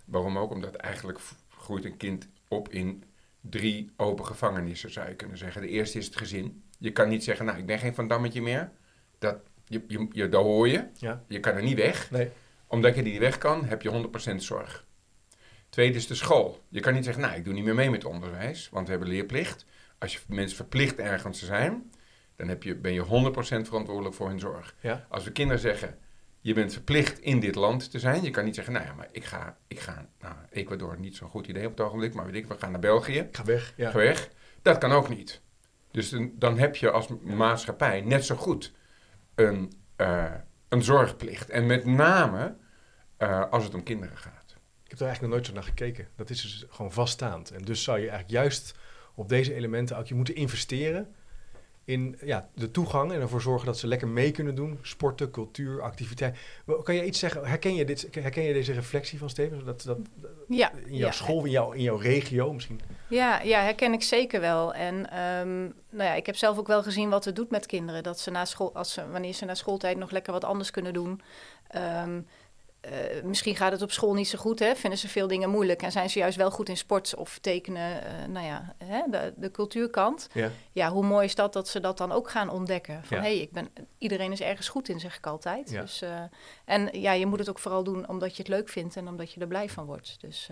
Waarom 0.05 0.39
ook? 0.39 0.51
Omdat 0.51 0.75
eigenlijk 0.75 1.19
groeit 1.49 1.85
een 1.85 1.97
kind 1.97 2.29
op 2.49 2.69
in 2.69 3.05
drie 3.41 3.91
open 3.97 4.27
gevangenissen, 4.27 4.93
zou 4.93 5.09
je 5.09 5.15
kunnen 5.15 5.39
zeggen. 5.39 5.62
De 5.62 5.69
eerste 5.69 5.99
is 5.99 6.06
het 6.06 6.17
gezin. 6.17 6.62
Je 6.79 6.93
kan 6.93 7.09
niet 7.09 7.25
zeggen, 7.25 7.47
nou, 7.47 7.59
ik 7.59 7.67
ben 7.67 7.79
geen 7.79 7.95
Van 7.95 8.09
Dammetje 8.09 8.43
meer. 8.43 8.71
Dat, 9.19 9.37
je, 9.67 9.85
je, 9.89 10.09
je, 10.12 10.29
dat 10.29 10.43
hoor 10.43 10.69
je. 10.69 10.87
Ja. 10.99 11.25
Je 11.29 11.41
kan 11.41 11.55
er 11.55 11.62
niet 11.62 11.77
weg. 11.77 12.11
Nee. 12.11 12.31
Omdat 12.67 12.95
je 12.95 13.03
niet 13.03 13.19
weg 13.19 13.39
kan, 13.39 13.65
heb 13.65 13.83
je 13.83 14.09
100% 14.33 14.35
zorg. 14.37 14.87
Tweede 15.69 15.99
is 15.99 16.06
de 16.06 16.15
school. 16.15 16.62
Je 16.69 16.81
kan 16.81 16.95
niet 16.95 17.05
zeggen, 17.05 17.23
nou, 17.23 17.37
ik 17.37 17.45
doe 17.45 17.55
niet 17.55 17.65
meer 17.65 17.75
mee 17.75 17.91
met 17.91 18.05
onderwijs, 18.05 18.69
want 18.71 18.87
we 18.87 18.91
hebben 18.91 19.11
leerplicht. 19.11 19.67
Als 20.05 20.12
je 20.12 20.21
mensen 20.27 20.56
verplicht 20.56 20.99
ergens 20.99 21.39
te 21.39 21.45
zijn, 21.45 21.91
dan 22.37 22.49
heb 22.49 22.62
je, 22.62 22.77
ben 22.77 22.93
je 22.93 23.05
100% 23.05 23.06
verantwoordelijk 23.39 24.15
voor 24.15 24.29
hun 24.29 24.39
zorg. 24.39 24.75
Ja. 24.81 25.06
Als 25.09 25.25
we 25.25 25.33
kinderen 25.33 25.61
zeggen, 25.61 25.99
je 26.41 26.55
bent 26.55 26.73
verplicht 26.73 27.21
in 27.21 27.41
dit 27.41 27.55
land 27.55 27.91
te 27.91 27.99
zijn. 27.99 28.23
Je 28.23 28.31
kan 28.31 28.45
niet 28.45 28.55
zeggen, 28.55 28.73
nou 28.73 28.87
ja, 28.87 28.93
maar 28.93 29.09
ik 29.12 29.25
ga, 29.25 29.56
ik 29.67 29.81
ga 29.81 30.09
nou, 30.21 30.35
Ecuador, 30.51 30.99
niet 30.99 31.17
zo'n 31.17 31.29
goed 31.29 31.47
idee 31.47 31.67
op 31.67 31.71
het 31.71 31.81
ogenblik, 31.81 32.15
maar 32.15 32.25
weet 32.25 32.35
ik, 32.35 32.47
we 32.47 32.59
gaan 32.59 32.71
naar 32.71 32.81
België. 32.81 33.19
Ik 33.19 33.37
ga 33.37 33.45
weg, 33.45 33.73
ja. 33.77 33.91
Ga 33.91 33.99
weg. 33.99 34.31
Dat 34.62 34.79
kan 34.79 34.93
ook 34.93 35.09
niet. 35.09 35.41
Dus 35.91 36.09
dan, 36.09 36.33
dan 36.35 36.59
heb 36.59 36.77
je 36.77 36.91
als 36.91 37.09
maatschappij 37.23 38.01
net 38.01 38.25
zo 38.25 38.37
goed 38.37 38.73
een, 39.35 39.73
uh, 39.97 40.33
een 40.69 40.83
zorgplicht. 40.83 41.51
En 41.51 41.67
met 41.67 41.85
name 41.85 42.56
uh, 43.19 43.51
als 43.51 43.65
het 43.65 43.75
om 43.75 43.83
kinderen 43.83 44.17
gaat. 44.17 44.56
Ik 44.85 44.91
heb 44.91 44.99
er 44.99 45.06
eigenlijk 45.06 45.21
nog 45.21 45.31
nooit 45.31 45.47
zo 45.47 45.53
naar 45.53 45.62
gekeken. 45.62 46.09
Dat 46.17 46.31
is 46.31 46.43
dus 46.43 46.67
gewoon 46.69 46.93
vaststaand. 46.93 47.51
En 47.51 47.62
dus 47.62 47.83
zou 47.83 47.99
je 47.99 48.09
eigenlijk 48.09 48.31
juist 48.31 48.75
op 49.15 49.29
deze 49.29 49.55
elementen 49.55 49.99
ook 49.99 50.07
je 50.07 50.15
moeten 50.15 50.35
investeren 50.35 51.15
in 51.85 52.19
ja, 52.25 52.49
de 52.55 52.71
toegang 52.71 53.13
en 53.13 53.21
ervoor 53.21 53.41
zorgen 53.41 53.67
dat 53.67 53.79
ze 53.79 53.87
lekker 53.87 54.09
mee 54.09 54.31
kunnen 54.31 54.55
doen. 54.55 54.79
Sporten, 54.83 55.31
cultuur, 55.31 55.83
activiteit. 55.83 56.39
Kan 56.83 56.95
je 56.95 57.05
iets 57.05 57.19
zeggen? 57.19 57.47
Herken 57.47 57.75
je, 57.75 57.85
dit, 57.85 58.09
herken 58.11 58.43
je 58.43 58.53
deze 58.53 58.73
reflectie 58.73 59.19
van 59.19 59.31
Steven? 59.31 59.65
Dat, 59.65 59.83
dat, 59.83 59.99
ja, 60.49 60.73
in 60.87 60.97
jouw 60.97 61.11
school, 61.11 61.45
in, 61.45 61.51
jouw, 61.51 61.73
in 61.73 61.83
jouw 61.83 61.97
regio 61.97 62.53
misschien? 62.53 62.81
Ja, 63.09 63.41
ja, 63.41 63.61
herken 63.61 63.93
ik 63.93 64.03
zeker 64.03 64.41
wel. 64.41 64.75
En 64.75 64.95
um, 64.95 65.75
nou 65.91 66.09
ja, 66.09 66.15
ik 66.15 66.27
heb 66.27 66.37
zelf 66.37 66.59
ook 66.59 66.67
wel 66.67 66.83
gezien 66.83 67.09
wat 67.09 67.25
het 67.25 67.37
doet 67.37 67.51
met 67.51 67.67
kinderen. 67.67 68.03
Dat 68.03 68.21
ze 68.21 68.31
na 68.31 68.45
school, 68.45 68.75
als 68.75 68.93
ze, 68.93 69.11
wanneer 69.11 69.33
ze 69.33 69.45
na 69.45 69.55
schooltijd 69.55 69.97
nog 69.97 70.11
lekker 70.11 70.33
wat 70.33 70.45
anders 70.45 70.71
kunnen 70.71 70.93
doen. 70.93 71.21
Um, 72.05 72.27
uh, 72.91 73.23
misschien 73.23 73.57
gaat 73.57 73.73
het 73.73 73.83
op 73.83 73.93
school 73.93 74.15
niet 74.15 74.29
zo 74.29 74.39
goed, 74.39 74.59
hè? 74.59 74.75
vinden 74.75 74.99
ze 74.99 75.09
veel 75.09 75.27
dingen 75.27 75.51
moeilijk 75.51 75.83
en 75.83 75.93
zijn 75.93 76.11
ze 76.11 76.19
juist 76.19 76.37
wel 76.37 76.51
goed 76.51 76.69
in 76.69 76.77
sport 76.77 77.15
of 77.15 77.39
tekenen, 77.39 78.03
uh, 78.03 78.27
nou 78.29 78.47
ja, 78.47 78.75
hè? 78.85 79.03
De, 79.11 79.33
de, 79.37 79.51
cultuurkant. 79.51 80.29
Ja. 80.33 80.51
ja, 80.73 80.91
hoe 80.91 81.05
mooi 81.05 81.25
is 81.25 81.35
dat 81.35 81.53
dat 81.53 81.69
ze 81.69 81.81
dat 81.81 81.99
dan 81.99 82.13
ook 82.13 82.31
gaan 82.31 82.51
ontdekken? 82.51 83.05
Van 83.05 83.17
hé, 83.17 83.23
hey, 83.23 83.39
ik 83.39 83.51
ben, 83.51 83.69
iedereen 83.99 84.33
is 84.33 84.41
ergens 84.41 84.69
goed 84.69 84.89
in, 84.89 85.01
zeg 85.01 85.17
ik 85.17 85.27
altijd. 85.27 85.71
Ja. 85.71 85.81
Dus, 85.81 86.03
uh, 86.03 86.23
en 86.65 87.01
ja, 87.01 87.13
je 87.13 87.27
moet 87.27 87.39
het 87.39 87.49
ook 87.49 87.59
vooral 87.59 87.85
doen 87.85 88.09
omdat 88.09 88.37
je 88.37 88.43
het 88.43 88.51
leuk 88.51 88.69
vindt 88.69 88.97
en 88.97 89.09
omdat 89.09 89.33
je 89.33 89.41
er 89.41 89.47
blij 89.47 89.69
van 89.69 89.85
wordt. 89.85 90.17
Dus 90.21 90.49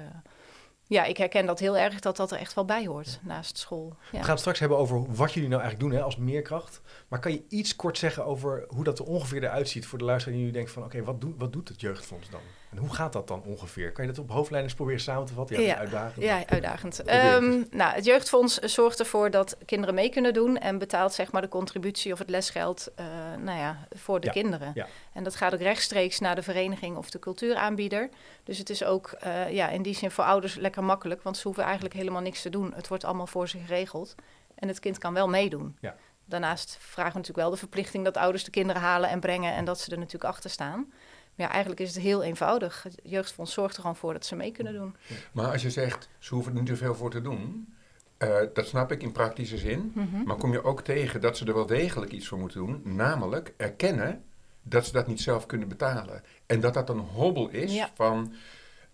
ja, 0.92 1.04
ik 1.04 1.16
herken 1.16 1.46
dat 1.46 1.58
heel 1.58 1.76
erg 1.76 2.00
dat 2.00 2.16
dat 2.16 2.32
er 2.32 2.38
echt 2.38 2.54
wel 2.54 2.64
bij 2.64 2.86
hoort 2.86 3.20
naast 3.22 3.58
school. 3.58 3.96
Ja. 4.10 4.18
We 4.18 4.18
gaan 4.18 4.30
het 4.30 4.38
straks 4.38 4.58
hebben 4.58 4.78
over 4.78 5.14
wat 5.14 5.32
jullie 5.32 5.48
nou 5.48 5.60
eigenlijk 5.62 5.90
doen 5.90 6.00
hè, 6.00 6.04
als 6.04 6.16
meerkracht. 6.16 6.80
Maar 7.08 7.20
kan 7.20 7.32
je 7.32 7.44
iets 7.48 7.76
kort 7.76 7.98
zeggen 7.98 8.24
over 8.24 8.64
hoe 8.68 8.84
dat 8.84 8.98
er 8.98 9.04
ongeveer 9.04 9.42
eruit 9.42 9.68
ziet 9.68 9.86
voor 9.86 9.98
de 9.98 10.04
luisteraar 10.04 10.36
die 10.36 10.46
nu 10.46 10.52
denkt 10.52 10.70
van 10.70 10.84
oké, 10.84 11.02
wat, 11.02 11.20
doet 11.20 11.34
wat 11.38 11.52
doet 11.52 11.68
het 11.68 11.80
jeugdfonds 11.80 12.30
dan? 12.30 12.40
En 12.72 12.78
hoe 12.78 12.94
gaat 12.94 13.12
dat 13.12 13.28
dan 13.28 13.42
ongeveer? 13.44 13.92
Kan 13.92 14.06
je 14.06 14.12
dat 14.12 14.24
op 14.24 14.30
hoofdlijnen 14.30 14.74
proberen 14.74 15.00
samen 15.00 15.26
te 15.26 15.32
vatten? 15.32 15.60
Ja, 15.60 15.66
ja 15.66 15.76
uitdagend. 15.76 16.24
Ja, 16.24 16.46
uitdagend. 16.46 17.10
Um, 17.10 17.66
nou, 17.70 17.94
het 17.94 18.04
jeugdfonds 18.04 18.58
zorgt 18.58 18.98
ervoor 18.98 19.30
dat 19.30 19.56
kinderen 19.64 19.94
mee 19.94 20.08
kunnen 20.08 20.34
doen 20.34 20.58
en 20.58 20.78
betaalt 20.78 21.12
zeg 21.12 21.32
maar 21.32 21.42
de 21.42 21.48
contributie 21.48 22.12
of 22.12 22.19
het 22.19 22.30
lesgeld 22.30 22.90
uh, 23.00 23.06
nou 23.42 23.58
ja, 23.58 23.86
voor 23.90 24.20
de 24.20 24.30
kinderen. 24.30 24.70
Ja. 24.74 24.86
En 25.12 25.24
dat 25.24 25.36
gaat 25.36 25.54
ook 25.54 25.60
rechtstreeks 25.60 26.19
naar 26.19 26.34
de 26.34 26.42
vereniging 26.42 26.96
of 26.96 27.10
de 27.10 27.19
cultuuraanbieder. 27.19 28.08
Dus 28.44 28.58
het 28.58 28.70
is 28.70 28.84
ook 28.84 29.16
uh, 29.25 29.50
ja, 29.50 29.68
in 29.68 29.82
die 29.82 29.94
zin 29.94 30.10
voor 30.10 30.25
ouders 30.25 30.54
lekker 30.54 30.84
makkelijk, 30.84 31.22
want 31.22 31.36
ze 31.36 31.42
hoeven 31.42 31.64
eigenlijk 31.64 31.94
helemaal 31.94 32.22
niks 32.22 32.42
te 32.42 32.50
doen. 32.50 32.72
Het 32.75 32.88
wordt 32.88 33.04
allemaal 33.04 33.26
voor 33.26 33.48
ze 33.48 33.58
geregeld 33.58 34.14
en 34.54 34.68
het 34.68 34.80
kind 34.80 34.98
kan 34.98 35.14
wel 35.14 35.28
meedoen. 35.28 35.76
Ja. 35.80 35.96
Daarnaast 36.25 36.76
vragen 36.80 37.12
we 37.12 37.18
natuurlijk 37.18 37.46
wel 37.46 37.50
de 37.50 37.56
verplichting 37.56 38.04
dat 38.04 38.16
ouders 38.16 38.44
de 38.44 38.50
kinderen 38.50 38.82
halen 38.82 39.10
en 39.10 39.20
brengen 39.20 39.54
en 39.54 39.64
dat 39.64 39.80
ze 39.80 39.90
er 39.90 39.98
natuurlijk 39.98 40.32
achter 40.32 40.50
staan. 40.50 40.92
Maar 41.34 41.46
ja, 41.46 41.52
eigenlijk 41.52 41.81
is 41.81 41.94
het 41.94 42.05
heel 42.05 42.23
eenvoudig. 42.23 42.82
Het 42.82 42.99
jeugdfonds 43.02 43.52
zorgt 43.52 43.75
er 43.75 43.81
gewoon 43.81 43.96
voor 43.96 44.12
dat 44.12 44.26
ze 44.26 44.37
mee 44.37 44.52
kunnen 44.52 44.73
doen. 44.73 44.96
Maar 45.32 45.52
als 45.52 45.62
je 45.62 45.70
zegt, 45.70 46.08
ze 46.19 46.34
hoeven 46.34 46.52
er 46.52 46.58
niet 46.58 46.69
zoveel 46.69 46.94
voor 46.94 47.11
te 47.11 47.20
doen, 47.20 47.75
uh, 48.19 48.37
dat 48.52 48.67
snap 48.67 48.93
ik 48.93 49.02
in 49.02 49.12
praktische 49.12 49.58
zin. 49.58 49.93
Mhm. 49.94 50.23
Maar 50.25 50.37
kom 50.37 50.52
je 50.52 50.64
ook 50.64 50.81
tegen 50.81 51.20
dat 51.20 51.37
ze 51.37 51.44
er 51.44 51.55
wel 51.55 51.67
degelijk 51.67 52.12
iets 52.12 52.29
voor 52.29 52.38
moeten 52.38 52.67
doen, 52.67 52.82
namelijk 52.84 53.55
erkennen 53.56 54.25
dat 54.62 54.87
ze 54.87 54.93
dat 54.93 55.06
niet 55.06 55.20
zelf 55.20 55.46
kunnen 55.46 55.69
betalen. 55.69 56.23
En 56.46 56.61
dat 56.61 56.75
dat 56.75 56.88
een 56.88 56.99
hobbel 56.99 57.49
is 57.49 57.87
van, 57.94 58.35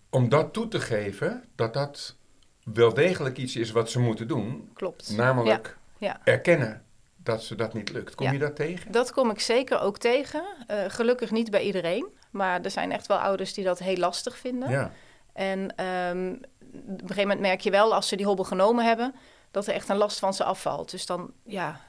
om 0.09 0.29
dat 0.29 0.53
toe 0.53 0.67
te 0.67 0.79
geven, 0.79 1.43
dat 1.55 1.73
dat 1.73 2.15
wel 2.63 2.93
degelijk 2.93 3.37
iets 3.37 3.55
is 3.55 3.71
wat 3.71 3.89
ze 3.89 3.99
moeten 3.99 4.27
doen. 4.27 4.69
Klopt. 4.73 5.17
Namelijk 5.17 5.77
ja. 5.97 6.21
erkennen 6.23 6.83
dat 7.15 7.43
ze 7.43 7.55
dat 7.55 7.73
niet 7.73 7.91
lukt. 7.91 8.15
Kom 8.15 8.31
je 8.31 8.39
dat 8.39 8.55
tegen? 8.55 8.91
Dat 8.91 9.11
kom 9.11 9.29
ik 9.29 9.39
zeker 9.39 9.79
ook 9.79 9.97
tegen. 9.97 10.43
Uh, 10.71 10.83
gelukkig 10.87 11.31
niet 11.31 11.51
bij 11.51 11.61
iedereen. 11.61 12.07
Maar 12.29 12.61
er 12.61 12.71
zijn 12.71 12.91
echt 12.91 13.07
wel 13.07 13.17
ouders 13.17 13.53
die 13.53 13.63
dat 13.63 13.79
heel 13.79 13.97
lastig 13.97 14.37
vinden. 14.37 14.69
Ja. 14.69 14.91
En 15.33 15.59
um, 15.85 16.41
op 16.73 16.87
een 16.87 16.99
gegeven 16.99 17.21
moment 17.21 17.39
merk 17.39 17.61
je 17.61 17.71
wel, 17.71 17.93
als 17.93 18.07
ze 18.07 18.15
die 18.15 18.25
hobbel 18.25 18.45
genomen 18.45 18.85
hebben, 18.85 19.15
dat 19.51 19.67
er 19.67 19.73
echt 19.73 19.89
een 19.89 19.97
last 19.97 20.19
van 20.19 20.33
ze 20.33 20.43
afvalt. 20.43 20.91
Dus 20.91 21.05
dan, 21.05 21.31
ja, 21.43 21.79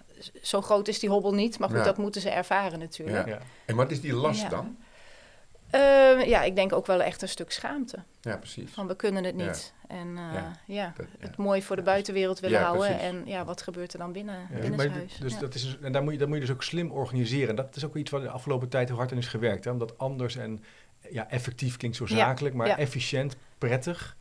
zo 0.42 0.60
groot 0.60 0.88
is 0.88 0.98
die 0.98 1.10
hobbel 1.10 1.34
niet. 1.34 1.58
Maar 1.58 1.68
goed, 1.68 1.84
dat 1.84 1.96
moeten 1.96 2.20
ze 2.20 2.30
ervaren 2.30 2.78
natuurlijk. 2.78 3.26
Ja. 3.28 3.38
En 3.64 3.76
wat 3.76 3.90
is 3.90 4.00
die 4.00 4.14
last 4.14 4.50
dan? 4.50 4.76
Uh, 5.74 6.26
ja, 6.26 6.42
ik 6.42 6.54
denk 6.56 6.72
ook 6.72 6.86
wel 6.86 7.02
echt 7.02 7.22
een 7.22 7.28
stuk 7.28 7.50
schaamte. 7.50 7.98
Ja, 8.20 8.36
precies. 8.36 8.70
Van 8.70 8.86
we 8.86 8.96
kunnen 8.96 9.24
het 9.24 9.34
niet. 9.34 9.74
En 9.88 10.08
uh, 10.08 10.42
ja, 10.66 10.94
het 11.18 11.36
mooi 11.36 11.62
voor 11.62 11.76
de 11.76 11.82
buitenwereld 11.82 12.40
willen 12.40 12.60
houden. 12.60 12.98
En 12.98 13.22
ja, 13.26 13.44
wat 13.44 13.62
gebeurt 13.62 13.92
er 13.92 13.98
dan 13.98 14.12
binnen, 14.12 14.48
binnen 14.60 14.80
het 14.80 14.90
huis? 14.90 15.16
Dus 15.16 15.38
dat 15.38 15.54
is, 15.54 15.78
en 15.82 15.92
daar 15.92 16.02
moet, 16.02 16.12
je, 16.12 16.18
dat 16.18 16.28
moet 16.28 16.36
je 16.36 16.42
dus 16.42 16.54
ook 16.54 16.62
slim 16.62 16.90
organiseren. 16.90 17.56
Dat 17.56 17.76
is 17.76 17.84
ook 17.84 17.96
iets 17.96 18.10
wat 18.10 18.22
de 18.22 18.30
afgelopen 18.30 18.68
tijd 18.68 18.88
heel 18.88 18.96
hard 18.96 19.12
aan 19.12 19.18
is 19.18 19.26
gewerkt. 19.26 19.64
Hè? 19.64 19.70
Omdat 19.70 19.98
anders 19.98 20.36
en 20.36 20.64
ja, 21.10 21.30
effectief 21.30 21.76
klinkt 21.76 21.96
zo 21.96 22.06
zakelijk, 22.06 22.54
maar 22.54 22.68
efficiënt, 22.68 23.36
prettig 23.58 24.16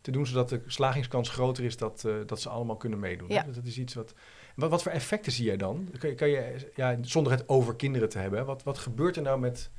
te 0.00 0.10
doen, 0.10 0.26
zodat 0.26 0.48
de 0.48 0.62
slagingskans 0.66 1.28
groter 1.28 1.64
is 1.64 1.76
dat, 1.76 2.02
uh, 2.06 2.14
dat 2.26 2.40
ze 2.40 2.48
allemaal 2.48 2.76
kunnen 2.76 2.98
meedoen. 2.98 3.28
Ja. 3.28 3.42
Dat 3.42 3.64
is 3.64 3.78
iets 3.78 3.94
wat, 3.94 4.14
wat. 4.54 4.70
Wat 4.70 4.82
voor 4.82 4.92
effecten 4.92 5.32
zie 5.32 5.44
jij 5.44 5.56
dan? 5.56 5.88
Kan 5.98 6.08
je, 6.10 6.14
kan 6.14 6.28
je 6.28 6.70
ja, 6.74 6.96
zonder 7.00 7.32
het 7.32 7.48
over 7.48 7.76
kinderen 7.76 8.08
te 8.08 8.18
hebben, 8.18 8.46
wat, 8.46 8.62
wat 8.62 8.78
gebeurt 8.78 9.16
er 9.16 9.22
nou 9.22 9.40
met 9.40 9.70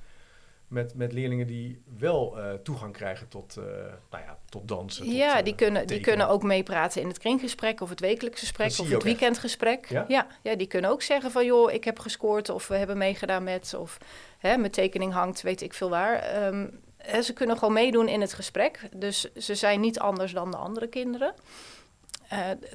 met, 0.74 0.96
met 0.96 1.14
leerlingen 1.14 1.48
die 1.48 1.82
wel 1.98 2.38
uh, 2.38 2.54
toegang 2.54 2.94
krijgen 2.94 3.28
tot, 3.28 3.56
uh, 3.58 3.64
nou 4.10 4.24
ja, 4.24 4.38
tot 4.50 4.68
dansen. 4.68 5.06
Tot, 5.06 5.16
ja, 5.16 5.42
die, 5.42 5.52
uh, 5.52 5.58
kunnen, 5.58 5.88
die 5.88 6.00
kunnen 6.00 6.28
ook 6.28 6.44
meepraten 6.44 7.02
in 7.02 7.08
het 7.08 7.18
kringgesprek 7.18 7.82
of 7.82 7.90
het 7.90 8.00
wekelijkse 8.00 8.46
gesprek 8.46 8.80
of 8.80 8.90
het 8.90 9.04
weekendgesprek. 9.04 9.90
Ja? 9.90 10.06
ja? 10.08 10.28
Ja, 10.42 10.56
die 10.56 10.68
kunnen 10.68 10.92
ook 10.92 11.02
zeggen 11.02 11.32
van 11.32 11.46
joh, 11.46 11.72
ik 11.72 11.84
heb 11.84 12.00
gescoord 12.00 12.50
of 12.50 12.68
we 12.68 12.76
hebben 12.76 12.98
meegedaan 12.98 13.44
met 13.44 13.74
of 13.74 13.98
hè, 14.38 14.58
mijn 14.58 14.72
tekening 14.72 15.14
hangt, 15.14 15.42
weet 15.42 15.62
ik 15.62 15.74
veel 15.74 15.90
waar. 15.90 16.46
Um, 16.46 16.80
hè, 16.98 17.22
ze 17.22 17.34
kunnen 17.34 17.58
gewoon 17.58 17.74
meedoen 17.74 18.08
in 18.08 18.22
het 18.22 18.34
gesprek. 18.34 18.90
Dus 18.96 19.34
ze 19.34 19.56
zijn 19.56 19.80
niet 19.80 20.00
anders 20.00 20.34
dan 20.34 20.52
de 20.52 20.58
andere 20.58 20.88
kinderen. 20.88 21.34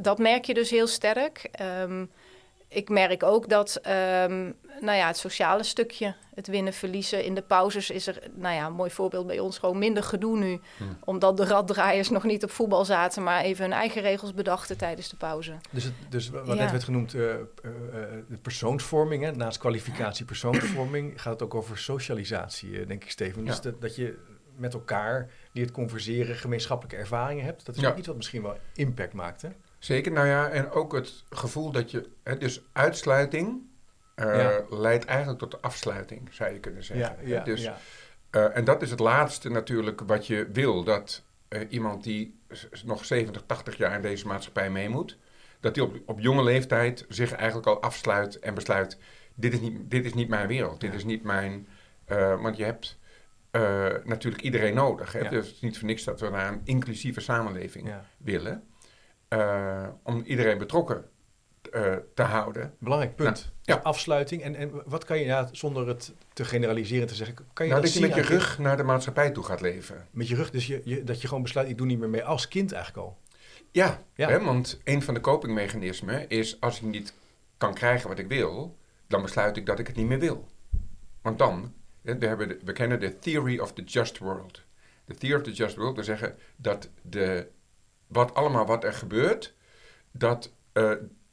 dat 0.01 0.19
merk 0.19 0.45
je 0.45 0.55
dus 0.55 0.71
heel 0.71 0.87
sterk. 0.87 1.51
Um, 1.83 2.11
ik 2.69 2.89
merk 2.89 3.23
ook 3.23 3.49
dat 3.49 3.81
um, 3.87 4.55
nou 4.81 4.97
ja, 4.99 5.07
het 5.07 5.17
sociale 5.17 5.63
stukje, 5.63 6.15
het 6.35 6.47
winnen, 6.47 6.73
verliezen. 6.73 7.25
In 7.25 7.35
de 7.35 7.43
pauzes 7.43 7.91
is 7.91 8.07
er, 8.07 8.23
nou 8.35 8.55
ja, 8.55 8.67
een 8.67 8.73
mooi 8.73 8.91
voorbeeld 8.91 9.27
bij 9.27 9.39
ons, 9.39 9.59
gewoon 9.59 9.79
minder 9.79 10.03
gedoe 10.03 10.39
nu. 10.39 10.61
Hmm. 10.77 10.99
Omdat 11.05 11.37
de 11.37 11.45
raddraaiers 11.45 12.11
nog 12.11 12.25
niet 12.25 12.45
op 12.45 12.51
voetbal 12.51 12.85
zaten, 12.85 13.23
maar 13.23 13.43
even 13.43 13.65
hun 13.65 13.73
eigen 13.73 14.03
regels 14.03 14.35
bedachten 14.35 14.77
tijdens 14.77 15.09
de 15.09 15.17
pauze. 15.17 15.57
Dus, 15.71 15.85
het, 15.85 15.93
dus 16.09 16.31
wat 16.31 16.57
net 16.57 16.71
werd 16.71 16.85
genoemd, 16.85 17.15
uh, 17.15 17.23
uh, 17.23 17.39
de 18.29 18.39
persoonsvorming, 18.43 19.23
hè? 19.23 19.33
naast 19.33 19.59
kwalificatie 19.59 20.25
persoonsvorming, 20.25 21.13
gaat 21.23 21.33
het 21.33 21.43
ook 21.43 21.55
over 21.55 21.79
socialisatie, 21.79 22.87
denk 22.87 23.05
ik, 23.05 23.11
Steven. 23.11 23.45
Dus 23.45 23.61
dat, 23.61 23.81
dat 23.81 23.97
je 23.97 24.19
met 24.57 24.75
elkaar 24.75 25.31
die 25.53 25.63
het 25.63 25.73
converseren, 25.73 26.37
gemeenschappelijke 26.37 27.01
ervaringen 27.01 27.45
hebt. 27.45 27.67
Dat 27.67 27.77
is 27.77 27.85
ook 27.85 27.97
iets 27.97 28.07
wat 28.07 28.17
misschien 28.17 28.43
wel 28.43 28.59
impact 28.75 29.13
maakt, 29.13 29.43
hè? 29.43 29.49
Zeker, 29.79 30.13
nou 30.13 30.27
ja, 30.27 30.49
en 30.49 30.71
ook 30.71 30.93
het 30.93 31.25
gevoel 31.31 31.71
dat 31.71 31.91
je, 31.91 32.11
hè, 32.23 32.39
dus 32.39 32.63
uitsluiting 32.73 33.69
uh, 34.17 34.57
leidt 34.71 35.05
eigenlijk 35.05 35.39
tot 35.39 35.51
de 35.51 35.61
afsluiting, 35.61 36.29
zou 36.35 36.53
je 36.53 36.61
kunnen 36.61 36.85
zeggen. 36.85 37.29
Ja, 37.29 37.37
ja, 37.37 37.45
dus, 37.45 37.71
uh, 38.31 38.57
en 38.57 38.65
dat 38.65 38.83
is 38.83 38.91
het 38.91 38.99
laatste 38.99 39.51
natuurlijk 39.51 40.01
wat 40.07 40.27
je 40.27 40.49
wil, 40.53 40.85
dat 40.85 41.23
uh, 41.49 41.61
iemand 41.69 42.05
die 42.05 42.41
nog 42.85 43.05
70, 43.05 43.43
80 43.47 43.77
jaar 43.77 43.95
in 43.95 44.03
deze 44.03 44.27
maatschappij 44.27 44.71
mee 44.71 44.89
moet, 44.89 45.19
dat 45.61 45.77
hij 45.77 45.85
op, 45.85 45.97
op 46.07 46.21
jonge 46.21 46.43
leeftijd 46.43 47.05
zich 47.09 47.33
eigenlijk 47.33 47.67
al 47.67 47.83
afsluit 47.83 48.39
en 48.39 48.55
besluit: 48.55 48.99
dit 49.35 49.53
is 49.53 49.61
niet, 49.61 49.91
dit 49.91 50.05
is 50.05 50.15
niet 50.15 50.29
mijn 50.29 50.49
wereld, 50.49 50.81
dit 50.81 50.95
is 50.95 51.05
niet 51.05 51.23
mijn. 51.23 51.69
Want 52.41 52.57
je 52.57 52.65
hebt 52.65 52.99
natuurlijk 54.05 54.43
iedereen 54.43 54.75
nodig. 54.75 55.13
Hè? 55.13 55.29
Dus 55.29 55.47
het 55.47 55.55
is 55.55 55.61
niet 55.61 55.79
voor 55.79 55.89
niks 55.89 56.05
dat 56.05 56.21
we 56.21 56.29
naar 56.29 56.53
een 56.53 56.61
inclusieve 56.65 57.21
samenleving 57.21 57.95
willen. 58.17 58.65
Uh, 59.29 59.89
om 60.03 60.23
iedereen 60.25 60.59
betrokken 60.59 61.05
te 62.15 62.23
houden. 62.23 62.75
Belangrijk 62.79 63.17
punt. 63.17 63.53
Nou, 63.65 63.79
ja. 63.79 63.85
Afsluiting. 63.85 64.43
En, 64.43 64.55
en 64.55 64.83
wat 64.85 65.05
kan 65.05 65.19
je, 65.19 65.25
ja, 65.25 65.49
zonder 65.53 65.89
het 65.89 66.15
te 66.33 66.45
generaliseren 66.45 67.07
te 67.07 67.15
zeggen, 67.15 67.37
kan 67.53 67.67
je 67.67 67.73
nou, 67.73 67.85
dat, 67.85 67.93
dat 67.93 68.03
je 68.03 68.09
met 68.09 68.17
je 68.17 68.35
rug 68.35 68.59
naar 68.59 68.77
de 68.77 68.83
maatschappij 68.83 69.31
toe 69.31 69.45
gaat 69.45 69.61
leven. 69.61 70.07
Met 70.11 70.29
je 70.29 70.35
rug, 70.35 70.51
dus 70.51 70.67
je, 70.67 70.81
je, 70.85 71.05
dat 71.05 71.21
je 71.21 71.29
gewoon 71.29 71.43
besluit, 71.43 71.69
ik 71.69 71.79
doe 71.79 71.87
niet 71.87 71.99
meer 71.99 72.09
mee 72.09 72.25
als 72.25 72.49
kind 72.49 72.73
eigenlijk 72.73 73.07
al. 73.07 73.19
Ja, 73.71 74.03
ja. 74.15 74.29
Hè, 74.29 74.41
want 74.41 74.81
een 74.85 75.03
van 75.03 75.15
de 75.15 75.21
copingmechanismen 75.21 76.29
is 76.29 76.61
als 76.61 76.77
ik 76.77 76.83
niet 76.83 77.15
kan 77.57 77.75
krijgen 77.75 78.09
wat 78.09 78.19
ik 78.19 78.29
wil, 78.29 78.79
dan 79.07 79.23
besluit 79.23 79.57
ik 79.57 79.67
dat 79.67 79.79
ik 79.79 79.87
het 79.87 79.97
niet 79.97 80.07
meer 80.07 80.19
wil. 80.19 80.49
Want 81.23 81.39
dan, 81.39 81.75
we, 82.01 82.27
hebben 82.27 82.49
de, 82.49 82.59
we 82.65 82.73
kennen 82.73 83.01
de 83.01 83.19
theory 83.19 83.59
of 83.59 83.73
the 83.73 83.83
just 83.83 84.19
world. 84.19 84.63
De 85.05 85.15
theory 85.15 85.39
of 85.39 85.43
the 85.43 85.53
just 85.53 85.77
world 85.77 85.95
wil 85.95 86.05
zeggen 86.05 86.37
dat 86.57 86.91
de, 87.03 87.49
wat 88.09 88.35
allemaal 88.35 88.67
wat 88.67 88.85
er 88.85 88.93
gebeurt, 88.93 89.55
dat, 90.11 90.53
uh, 90.73 90.93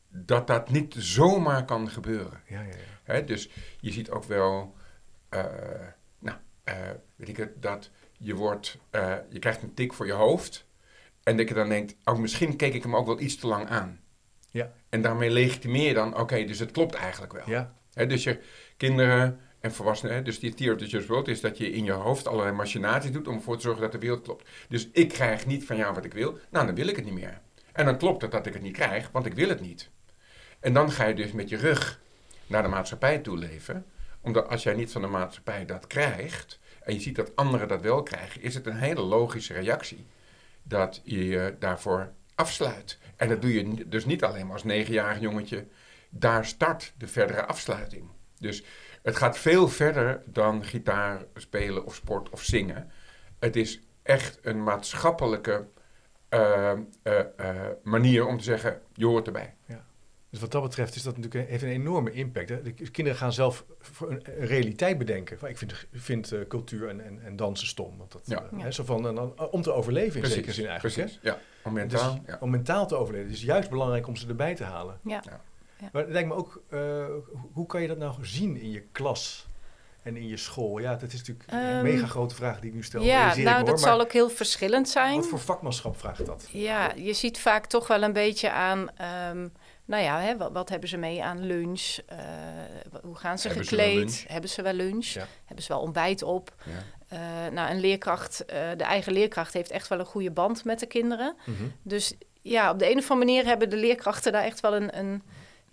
dat 0.10 0.48
dat 0.48 0.70
niet 0.70 0.96
zomaar 0.98 1.66
kan 1.66 1.90
gebeuren. 1.90 2.42
Ja, 2.48 2.62
ja, 2.62 2.68
ja. 2.68 2.74
Hè, 3.04 3.24
dus 3.24 3.50
je 3.80 3.92
ziet 3.92 4.10
ook 4.10 4.24
wel, 4.24 4.76
uh, 5.30 5.44
nou, 6.20 6.38
uh, 6.70 6.76
weet 7.16 7.30
ik 7.30 7.38
het, 7.38 7.62
dat 7.62 7.92
je 8.18 8.36
wordt, 8.36 8.78
je 9.30 9.40
krijgt 9.40 9.62
een 9.62 9.74
tik 9.74 9.94
voor 9.94 10.06
je 10.06 10.14
hoofd. 10.14 10.68
En 11.24 11.38
dat 11.38 11.48
je 11.48 11.54
dan 11.54 11.70
denkt, 11.70 11.96
oh, 12.04 12.18
misschien 12.18 12.56
keek 12.56 12.74
ik 12.74 12.84
hem 12.84 12.96
ook 12.96 13.06
wel 13.06 13.20
iets 13.20 13.36
te 13.36 13.48
lang 13.48 13.70
aan. 13.70 14.00
Ja. 14.52 14.74
En 14.90 15.02
daarmee 15.02 15.30
legitimeer 15.30 15.88
je 15.88 15.94
dan, 15.94 16.20
oké, 16.20 16.46
dus 16.46 16.60
het 16.60 16.72
klopt 16.72 16.96
eigenlijk 16.96 17.34
wel. 17.34 17.50
Ja. 17.50 17.74
dus 18.06 18.24
je 18.24 18.40
kinderen 18.78 19.40
en 19.66 19.74
volwassenen, 19.74 20.24
dus 20.24 20.40
die 20.40 20.54
theory 20.54 20.74
of 20.74 20.80
the 20.80 20.88
just 20.88 21.08
world 21.08 21.28
is 21.28 21.42
dat 21.42 21.58
je 21.58 21.72
in 21.72 21.84
je 21.84 21.92
hoofd 21.92 22.28
allerlei 22.28 22.56
machinaties 22.56 23.12
doet 23.12 23.28
om 23.28 23.36
ervoor 23.36 23.56
te 23.56 23.62
zorgen 23.62 23.82
dat 23.82 23.92
de 23.92 23.98
wereld 23.98 24.22
klopt. 24.22 24.50
Dus 24.70 24.90
ik 24.92 25.10
krijg 25.10 25.46
niet 25.46 25.66
van 25.66 25.78
jou 25.78 25.94
wat 25.94 26.06
ik 26.06 26.14
wil, 26.14 26.38
nou 26.50 26.66
dan 26.66 26.76
wil 26.76 26.88
ik 26.88 26.96
het 26.96 27.06
niet 27.06 27.14
meer. 27.14 27.42
En 27.72 27.86
dan 27.86 27.98
klopt 27.98 28.22
het 28.22 28.32
dat 28.32 28.46
ik 28.46 28.54
het 28.54 28.62
niet 28.62 28.74
krijg, 28.74 29.10
want 29.12 29.26
ik 29.26 29.34
wil 29.34 29.50
het 29.50 29.62
niet. 29.62 29.90
En 30.60 30.74
dan 30.74 30.92
ga 30.92 31.06
je 31.06 31.16
dus 31.16 31.32
met 31.32 31.50
je 31.50 31.58
rug 31.58 32.00
naar 32.48 32.64
de 32.64 32.68
maatschappij 32.68 33.20
toe 33.20 33.38
leven. 33.38 33.86
Omdat 34.22 34.50
als 34.50 34.64
jij 34.64 34.74
niet 34.74 34.92
van 34.92 35.02
de 35.02 35.08
maatschappij 35.08 35.66
dat 35.66 35.88
krijgt, 35.88 36.60
en 36.84 36.94
je 36.94 37.00
ziet 37.00 37.16
dat 37.16 37.36
anderen 37.36 37.68
dat 37.68 37.82
wel 37.82 38.04
krijgen, 38.04 38.42
is 38.42 38.54
het 38.54 38.66
een 38.66 38.78
hele 38.78 39.02
logische 39.02 39.54
reactie 39.54 40.06
dat 40.64 41.02
je 41.04 41.26
je 41.28 41.56
daarvoor 41.60 42.12
afsluit. 42.36 42.98
En 43.16 43.30
dat 43.30 43.42
doe 43.42 43.54
je 43.54 43.88
dus 43.88 44.06
niet 44.06 44.24
alleen 44.24 44.46
maar 44.46 44.54
als 44.54 44.64
negenjarig 44.64 45.20
jongetje. 45.20 45.66
Daar 46.10 46.46
start 46.46 46.94
de 46.98 47.08
verdere 47.08 47.46
afsluiting. 47.46 48.10
Dus 48.40 48.64
het 49.06 49.16
gaat 49.16 49.38
veel 49.38 49.68
verder 49.68 50.22
dan 50.26 50.64
gitaar 50.64 51.26
spelen 51.36 51.86
of 51.86 51.96
sport 51.96 52.30
of 52.30 52.44
zingen. 52.44 52.92
Het 53.40 53.56
is 53.56 53.82
echt 54.04 54.40
een 54.42 54.64
maatschappelijke 54.64 55.68
uh, 56.30 56.72
uh, 57.04 57.22
manier 57.84 58.26
om 58.26 58.38
te 58.38 58.44
zeggen, 58.44 58.82
je 58.94 59.06
hoort 59.06 59.28
erbij. 59.28 59.56
Ja. 59.66 59.86
Dus 60.30 60.40
wat 60.40 60.52
dat 60.52 60.62
betreft 60.62 60.96
is 60.96 61.04
dat 61.04 61.18
natuurlijk 61.18 61.50
heeft 61.50 61.64
een 61.64 61.70
enorme 61.70 62.12
impact. 62.12 62.50
Hè? 62.50 62.62
De 62.62 62.74
kinderen 62.74 63.20
gaan 63.20 63.34
zelf 63.34 63.66
een 64.00 64.22
realiteit 64.24 64.98
bedenken. 64.98 65.48
Ik 65.48 65.58
vind, 65.58 65.88
vind 65.94 66.34
uh, 66.34 66.48
cultuur 66.48 66.90
en, 66.90 67.02
en, 67.02 67.20
en, 67.24 67.36
dansen 67.36 67.68
stom. 67.68 67.98
Want 67.98 68.12
dat, 68.12 68.22
ja. 68.26 68.50
uh, 68.54 68.62
hè, 68.62 68.72
zo 68.72 68.84
van, 68.84 69.04
dan, 69.04 69.50
om 69.52 69.62
te 69.62 69.72
overleven 69.72 70.14
in 70.14 70.20
precies, 70.20 70.36
zekere 70.36 70.54
zin 70.54 70.68
eigenlijk. 70.68 70.96
Precies, 70.96 71.20
hè? 71.22 71.30
ja. 71.30 71.40
Om 71.64 71.74
mentaal, 71.74 72.14
dus, 72.14 72.22
ja. 72.26 72.38
om 72.40 72.50
mentaal 72.50 72.88
te 72.88 72.96
overleven. 72.96 73.28
Het 73.28 73.38
is 73.38 73.44
juist 73.44 73.70
belangrijk 73.70 74.08
om 74.08 74.16
ze 74.16 74.28
erbij 74.28 74.56
te 74.56 74.64
halen. 74.64 75.00
Ja. 75.04 75.22
ja. 75.26 75.42
Maar 75.92 76.02
het 76.04 76.12
lijkt 76.12 76.28
me 76.28 76.34
ook, 76.34 76.62
uh, 76.70 77.06
hoe 77.54 77.66
kan 77.66 77.82
je 77.82 77.88
dat 77.88 77.98
nou 77.98 78.26
zien 78.26 78.58
in 78.58 78.72
je 78.72 78.82
klas? 78.82 79.48
en 80.06 80.16
in 80.16 80.28
je 80.28 80.38
school? 80.38 80.80
Ja, 80.80 80.96
dat 80.96 81.14
is 81.14 81.18
natuurlijk 81.18 81.52
um, 81.52 81.60
een 81.60 81.66
ehm, 81.66 81.84
mega 81.84 82.08
grote 82.08 82.36
vraag 82.36 82.60
die 82.60 82.70
ik 82.70 82.76
nu 82.76 82.84
stel. 82.84 83.02
Ja, 83.02 83.38
nou, 83.38 83.66
dat 83.66 83.80
zal 83.80 84.02
ook 84.02 84.12
heel 84.12 84.30
verschillend 84.30 84.90
zijn. 84.90 85.16
Wat 85.16 85.28
voor 85.28 85.40
vakmanschap 85.40 85.98
vraagt 85.98 86.26
dat? 86.26 86.48
Ja, 86.52 86.92
je 86.96 87.14
ziet 87.14 87.40
vaak 87.40 87.66
toch 87.66 87.88
wel 87.88 88.04
een 88.04 88.14
beetje 88.14 88.52
aan... 88.52 88.80
Um, 89.30 89.52
nou 89.86 90.04
ja, 90.04 90.20
hè, 90.20 90.38
wat, 90.38 90.52
wat, 90.52 90.70
hebben 90.70 90.90
ze 90.90 90.98
mee 90.98 91.24
aan 91.24 91.46
lunch? 91.46 91.98
Uh, 92.12 92.20
hoe 93.04 93.16
gaan 93.16 93.40
ze 93.40 93.48
hebben 93.48 93.66
gekleed? 93.66 94.14
Ze 94.14 94.26
hebben 94.28 94.50
ze 94.50 94.62
wel 94.62 94.74
lunch? 94.74 95.14
Hebben 95.46 95.64
ze 95.64 95.74
wel 95.74 95.82
ontbijt 95.82 96.24
op? 96.24 96.54
Ja. 96.64 96.84
Uh, 97.14 97.54
nou, 97.54 97.72
een 97.72 97.80
leerkracht, 97.80 98.44
uh, 98.48 98.56
de 98.78 98.84
eigen 98.84 99.14
leerkracht 99.14 99.54
heeft 99.54 99.72
echt 99.72 99.88
wel 99.88 100.00
een 100.00 100.06
goede 100.06 100.32
band 100.32 100.64
met 100.64 100.80
de 100.80 100.86
kinderen. 100.86 101.36
Mm 101.46 101.56
-hmm. 101.56 101.74
Dus 101.82 102.14
ja, 102.42 102.72
op 102.72 102.80
de 102.80 102.86
een 102.92 102.98
of 102.98 103.12
andere 103.12 103.32
manier 103.32 103.46
hebben 103.46 103.70
de 103.70 103.78
leerkrachten 103.78 104.32
daar 104.32 104.44
echt 104.44 104.60
wel 104.60 104.76
een, 104.76 104.98
een, 104.98 105.24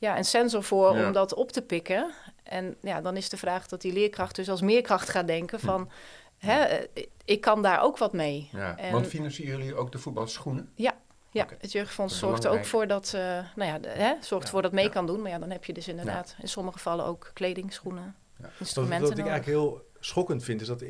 ja, 0.03 0.17
een 0.17 0.25
sensor 0.25 0.63
voor 0.63 0.97
ja. 0.97 1.07
om 1.07 1.13
dat 1.13 1.35
op 1.35 1.53
te 1.53 1.63
pikken. 1.63 2.11
En 2.43 2.77
ja, 2.81 3.01
dan 3.01 3.17
is 3.17 3.29
de 3.29 3.37
vraag 3.37 3.69
dat 3.69 3.81
die 3.81 3.93
leerkracht 3.93 4.37
dus 4.37 4.51
als 4.51 4.61
meerkracht 4.61 5.09
gaat 5.09 5.27
denken 5.27 5.59
hm. 5.59 5.67
van... 5.67 5.91
Hè, 6.39 6.87
ik 7.25 7.41
kan 7.41 7.63
daar 7.63 7.83
ook 7.83 7.99
wat 7.99 8.13
mee. 8.13 8.49
Ja, 8.53 8.77
en, 8.79 8.93
want 8.93 9.07
financieren 9.07 9.59
jullie 9.59 9.75
ook 9.75 9.93
de 9.93 9.99
voetbalschoenen? 9.99 10.71
Ja, 10.75 10.95
ja, 11.31 11.47
het 11.59 11.73
jeugdfonds 11.73 12.19
zorgt 12.19 12.45
er 12.45 12.51
ook 12.51 12.65
voor 12.65 12.87
dat, 12.87 13.13
uh, 13.15 13.21
nou 13.57 13.71
ja, 13.71 13.79
de, 13.79 13.89
hè, 13.89 14.15
zorgt 14.21 14.49
voor 14.49 14.63
dat 14.63 14.73
mee 14.73 14.89
kan 14.89 15.07
doen. 15.07 15.23
Maar 15.23 15.31
ja, 15.31 15.39
dan 15.39 15.51
heb 15.51 15.65
je 15.65 15.73
dus 15.73 15.89
inderdaad 15.89 16.37
in 16.41 16.49
sommige 16.49 16.77
gevallen 16.77 17.05
ook 17.05 17.31
kleding, 17.35 17.73
schoenen, 17.73 18.17
ja. 18.39 18.51
instrumenten. 18.59 19.09
Wat, 19.09 19.17
wat 19.17 19.27
ik 19.27 19.31
eigenlijk 19.31 19.59
heel 19.59 19.91
schokkend 20.01 20.45
vind, 20.45 20.61
is 20.61 20.67
dat 20.67 20.81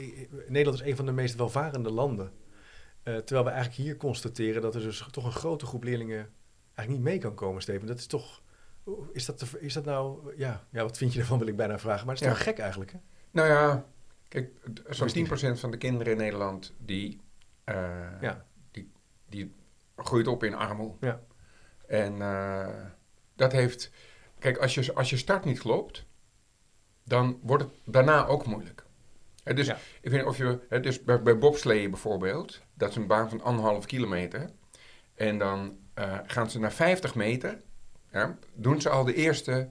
Nederland 0.47 0.81
is 0.81 0.87
een 0.91 0.97
van 0.97 1.07
de 1.07 1.13
meest 1.13 1.35
welvarende 1.35 1.91
landen. 1.91 2.33
Uh, 3.05 3.17
terwijl 3.17 3.45
we 3.45 3.51
eigenlijk 3.51 3.83
hier 3.83 3.97
constateren 3.97 4.63
dat 4.63 4.75
er 4.75 4.81
dus 4.81 5.09
toch 5.11 5.25
een 5.25 5.33
grote 5.33 5.67
groep 5.67 5.85
leerlingen 5.85 6.33
eigenlijk 6.75 6.89
niet 6.89 7.13
mee 7.13 7.19
kan 7.19 7.35
komen, 7.35 7.63
Steven. 7.63 7.87
Dat 7.87 7.99
is 7.99 8.07
toch, 8.07 8.42
is 9.13 9.25
dat, 9.25 9.45
is 9.59 9.73
dat 9.73 9.85
nou, 9.85 10.33
ja, 10.37 10.67
ja, 10.71 10.83
wat 10.83 10.99
vind 10.99 11.13
je 11.13 11.21
ervan 11.21 11.39
wil 11.39 11.47
ik 11.47 11.57
bijna 11.57 11.79
vragen. 11.79 12.07
Maar 12.07 12.15
het 12.15 12.25
is 12.25 12.31
toch 12.31 12.43
gek 12.43 12.59
eigenlijk, 12.59 12.93
hè? 12.93 12.99
Nou 13.31 13.49
ja, 13.49 13.87
kijk, 14.29 14.51
zo'n 14.89 15.27
10% 15.55 15.59
van 15.59 15.71
de 15.71 15.77
kinderen 15.77 16.13
in 16.13 16.19
Nederland 16.19 16.73
die, 16.79 17.21
uh, 17.65 17.75
ja. 18.21 18.47
die, 18.71 18.93
die 19.29 19.55
groeit 19.97 20.27
op 20.27 20.45
in 20.45 20.55
armoede. 20.55 21.07
Ja. 21.07 21.21
En 21.87 22.17
uh, 22.17 22.69
dat 23.37 23.53
heeft... 23.53 23.91
Kijk, 24.39 24.59
als 24.59 24.75
je, 24.75 24.95
als 24.95 25.11
je 25.11 25.17
start 25.17 25.45
niet 25.45 25.59
klopt, 25.59 26.07
dan 27.05 27.39
wordt 27.43 27.63
het 27.63 27.73
daarna 27.85 28.27
ook 28.27 28.47
moeilijk. 28.47 28.85
He, 29.45 29.55
dus, 29.55 29.67
ja. 29.67 29.79
ik 30.01 30.11
weet 30.11 30.25
of 30.25 30.37
je, 30.37 30.59
he, 30.69 30.81
dus 30.81 31.03
bij, 31.05 31.23
bij 31.23 31.39
bobsleeën 31.39 31.91
bijvoorbeeld, 31.91 32.61
dat 32.75 32.91
is 32.91 32.97
een 32.97 33.07
baan 33.07 33.29
van 33.29 33.41
anderhalf 33.41 33.87
kilometer. 33.87 34.51
En 35.15 35.39
dan 35.39 35.79
uh, 35.99 36.19
gaan 36.27 36.51
ze 36.51 36.59
naar 36.59 36.73
50 36.73 37.15
meter, 37.15 37.61
ja, 38.13 38.39
doen 38.55 38.81
ze 38.81 38.89
al 38.89 39.05
de 39.05 39.15
eerste 39.15 39.69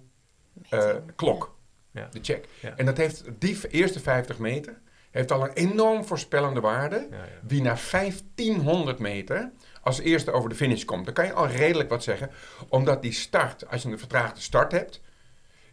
uh, 0.73 0.95
klok, 1.15 1.55
ja. 1.91 2.07
de 2.11 2.19
check. 2.21 2.47
En 2.75 2.85
dat 2.85 2.97
heeft 2.97 3.23
die 3.39 3.67
eerste 3.67 3.99
50 3.99 4.39
meter, 4.39 4.79
heeft 5.11 5.31
al 5.31 5.43
een 5.43 5.53
enorm 5.53 6.05
voorspellende 6.05 6.59
waarde. 6.59 7.07
Wie 7.47 7.61
na 7.61 7.77
1500 7.91 8.99
meter 8.99 9.51
als 9.81 9.99
eerste 9.99 10.31
over 10.31 10.49
de 10.49 10.55
finish 10.55 10.83
komt. 10.83 11.05
Dan 11.05 11.13
kan 11.13 11.25
je 11.25 11.33
al 11.33 11.47
redelijk 11.47 11.89
wat 11.89 12.03
zeggen. 12.03 12.31
Omdat 12.69 13.01
die 13.01 13.11
start, 13.11 13.67
als 13.67 13.81
je 13.81 13.89
een 13.89 13.99
vertraagde 13.99 14.41
start 14.41 14.71
hebt, 14.71 15.01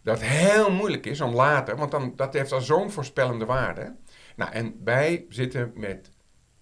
dat 0.02 0.20
heel 0.20 0.70
moeilijk 0.70 1.06
is 1.06 1.20
om 1.20 1.34
later, 1.34 1.76
want 1.76 1.90
dan, 1.90 2.12
dat 2.16 2.32
heeft 2.32 2.52
al 2.52 2.60
zo'n 2.60 2.90
voorspellende 2.90 3.44
waarde. 3.44 3.96
Nou, 4.36 4.52
en 4.52 4.80
wij 4.84 5.26
zitten 5.28 5.72
met 5.74 6.10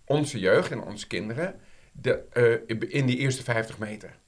onze 0.04 0.38
jeugd 0.38 0.70
en 0.70 0.82
onze 0.82 1.06
kinderen 1.06 1.60
de, 1.92 2.24
uh, 2.68 2.76
in 2.88 3.06
die 3.06 3.16
eerste 3.16 3.42
50 3.42 3.78
meter. 3.78 4.18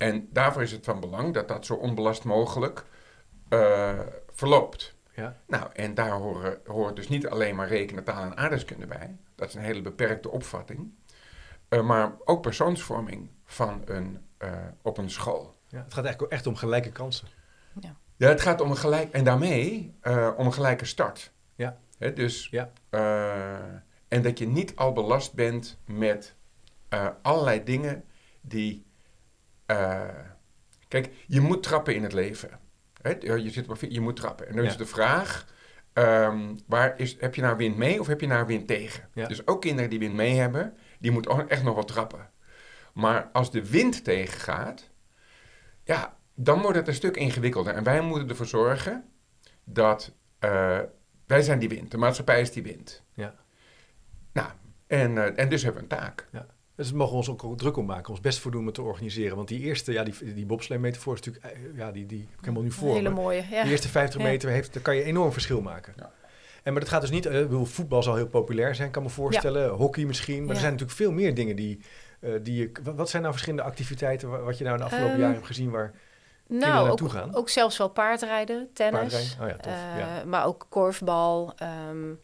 En 0.00 0.28
daarvoor 0.32 0.62
is 0.62 0.72
het 0.72 0.84
van 0.84 1.00
belang 1.00 1.34
dat 1.34 1.48
dat 1.48 1.66
zo 1.66 1.74
onbelast 1.74 2.24
mogelijk 2.24 2.84
uh, 3.48 3.98
verloopt. 4.32 4.94
Ja. 5.14 5.36
Nou, 5.46 5.70
en 5.72 5.94
daar 5.94 6.10
horen, 6.10 6.60
hoort 6.64 6.96
dus 6.96 7.08
niet 7.08 7.26
alleen 7.26 7.54
maar 7.56 7.68
rekenen, 7.68 8.04
taal 8.04 8.22
en 8.22 8.36
aardrijkskunde 8.36 8.86
bij. 8.86 9.16
Dat 9.34 9.48
is 9.48 9.54
een 9.54 9.62
hele 9.62 9.82
beperkte 9.82 10.30
opvatting. 10.30 10.94
Uh, 11.68 11.82
maar 11.82 12.12
ook 12.24 12.42
persoonsvorming 12.42 13.30
van 13.44 13.82
een, 13.84 14.26
uh, 14.38 14.52
op 14.82 14.98
een 14.98 15.10
school. 15.10 15.56
Ja, 15.66 15.82
het 15.82 15.94
gaat 15.94 16.04
eigenlijk 16.04 16.32
echt 16.32 16.46
om 16.46 16.56
gelijke 16.56 16.92
kansen. 16.92 17.28
Ja, 17.80 17.96
ja 18.16 18.28
het 18.28 18.40
gaat 18.40 18.60
om 18.60 18.70
een 18.70 18.76
gelijk... 18.76 19.12
En 19.12 19.24
daarmee 19.24 19.94
uh, 20.02 20.30
om 20.36 20.46
een 20.46 20.52
gelijke 20.52 20.84
start. 20.84 21.32
Ja. 21.54 21.78
Hè, 21.98 22.12
dus... 22.12 22.48
Ja. 22.50 22.70
en 24.08 24.22
dat 24.22 24.38
je 24.38 24.46
niet 24.46 24.76
al 24.76 24.92
belast 24.92 25.34
bent 25.34 25.78
met 25.84 26.34
allerlei 27.22 27.64
dingen 27.64 28.04
die... 28.40 28.88
kijk, 30.88 31.10
je 31.26 31.40
moet 31.40 31.62
trappen 31.62 31.94
in 31.94 32.02
het 32.02 32.12
leven. 32.12 32.50
Hè? 33.02 33.10
Je, 33.20 33.50
zit 33.50 33.68
op, 33.68 33.76
je 33.88 34.00
moet 34.00 34.16
trappen. 34.16 34.48
En 34.48 34.54
dan 34.54 34.64
ja. 34.64 34.70
is 34.70 34.76
de 34.76 34.86
vraag... 34.86 35.46
Um, 35.94 36.58
waar 36.66 36.98
is, 36.98 37.16
heb 37.20 37.34
je 37.34 37.42
nou 37.42 37.56
wind 37.56 37.76
mee 37.76 38.00
of 38.00 38.06
heb 38.06 38.20
je 38.20 38.26
nou 38.26 38.46
wind 38.46 38.66
tegen? 38.66 39.08
Ja. 39.14 39.26
Dus 39.26 39.46
ook 39.46 39.60
kinderen 39.60 39.90
die 39.90 39.98
wind 39.98 40.14
mee 40.14 40.34
hebben 40.34 40.74
die 40.98 41.10
moet 41.10 41.46
echt 41.48 41.62
nog 41.62 41.74
wat 41.74 41.88
trappen. 41.88 42.30
Maar 42.92 43.28
als 43.32 43.50
de 43.50 43.70
wind 43.70 44.04
tegengaat, 44.04 44.90
ja, 45.84 46.16
dan 46.34 46.60
wordt 46.60 46.76
het 46.76 46.88
een 46.88 46.94
stuk 46.94 47.16
ingewikkelder. 47.16 47.74
En 47.74 47.84
wij 47.84 48.00
moeten 48.00 48.28
ervoor 48.28 48.46
zorgen 48.46 49.04
dat 49.64 50.14
uh, 50.40 50.78
wij 51.26 51.42
zijn 51.42 51.58
die 51.58 51.68
wind. 51.68 51.90
De 51.90 51.96
maatschappij 51.96 52.40
is 52.40 52.52
die 52.52 52.62
wind. 52.62 53.02
Ja. 53.14 53.34
Nou, 54.32 54.50
en, 54.86 55.16
uh, 55.16 55.38
en 55.38 55.48
dus 55.48 55.62
hebben 55.62 55.88
we 55.88 55.94
een 55.94 56.00
taak. 56.00 56.28
Ja. 56.32 56.46
Dus 56.80 56.90
we 56.90 56.96
mogen 56.96 57.16
ons 57.16 57.28
ook 57.28 57.58
druk 57.58 57.76
om 57.76 57.86
maken, 57.86 58.10
ons 58.10 58.20
best 58.20 58.38
voor 58.38 58.50
doen 58.50 58.60
om 58.60 58.66
het 58.66 58.74
te 58.74 58.82
organiseren. 58.82 59.36
Want 59.36 59.48
die 59.48 59.60
eerste, 59.60 59.92
ja, 59.92 60.02
die, 60.02 60.34
die 60.34 60.46
bobslee-metafoor 60.46 61.14
is 61.14 61.20
natuurlijk, 61.20 61.54
eh, 61.54 61.76
ja, 61.76 61.92
die, 61.92 62.06
die 62.06 62.18
heb 62.18 62.38
ik 62.38 62.40
helemaal 62.40 62.62
nu 62.62 62.70
voor. 62.70 62.88
Een 62.88 62.94
hele 62.94 63.10
mooie, 63.10 63.44
ja. 63.50 63.62
De 63.62 63.70
eerste 63.70 63.88
50 63.88 64.20
meter 64.20 64.50
heeft, 64.50 64.72
daar 64.72 64.82
kan 64.82 64.96
je 64.96 65.02
enorm 65.02 65.32
verschil 65.32 65.60
maken. 65.60 65.92
Ja. 65.96 66.10
En 66.62 66.72
maar 66.72 66.80
dat 66.80 66.90
gaat 66.90 67.00
dus 67.00 67.10
niet, 67.10 67.26
uh, 67.26 67.62
voetbal 67.62 68.02
zal 68.02 68.14
heel 68.14 68.26
populair 68.26 68.74
zijn, 68.74 68.90
kan 68.90 69.02
me 69.02 69.08
voorstellen. 69.08 69.70
Hockey 69.70 70.04
misschien, 70.04 70.44
maar 70.44 70.54
er 70.54 70.60
zijn 70.60 70.72
natuurlijk 70.72 70.98
veel 70.98 71.12
meer 71.12 71.34
dingen 71.34 71.56
die, 71.56 71.80
uh, 72.20 72.34
die 72.42 72.56
je... 72.56 72.72
Wat 72.94 73.10
zijn 73.10 73.22
nou 73.22 73.34
verschillende 73.34 73.66
activiteiten, 73.66 74.44
wat 74.44 74.58
je 74.58 74.64
nou 74.64 74.76
de 74.76 74.84
afgelopen 74.84 75.14
um, 75.14 75.20
jaren 75.20 75.34
hebt 75.34 75.46
gezien 75.46 75.70
waar 75.70 75.94
nou, 76.46 76.86
naartoe 76.86 77.06
ook, 77.06 77.12
gaan? 77.12 77.34
ook 77.34 77.48
zelfs 77.48 77.78
wel 77.78 77.88
paardrijden, 77.88 78.68
tennis. 78.72 79.36
Oh 79.40 79.48
ja, 79.48 79.56
tof, 79.56 79.72
uh, 79.72 80.22
maar 80.26 80.46
ook 80.46 80.66
korfbal. 80.68 81.54
Um, 81.90 82.20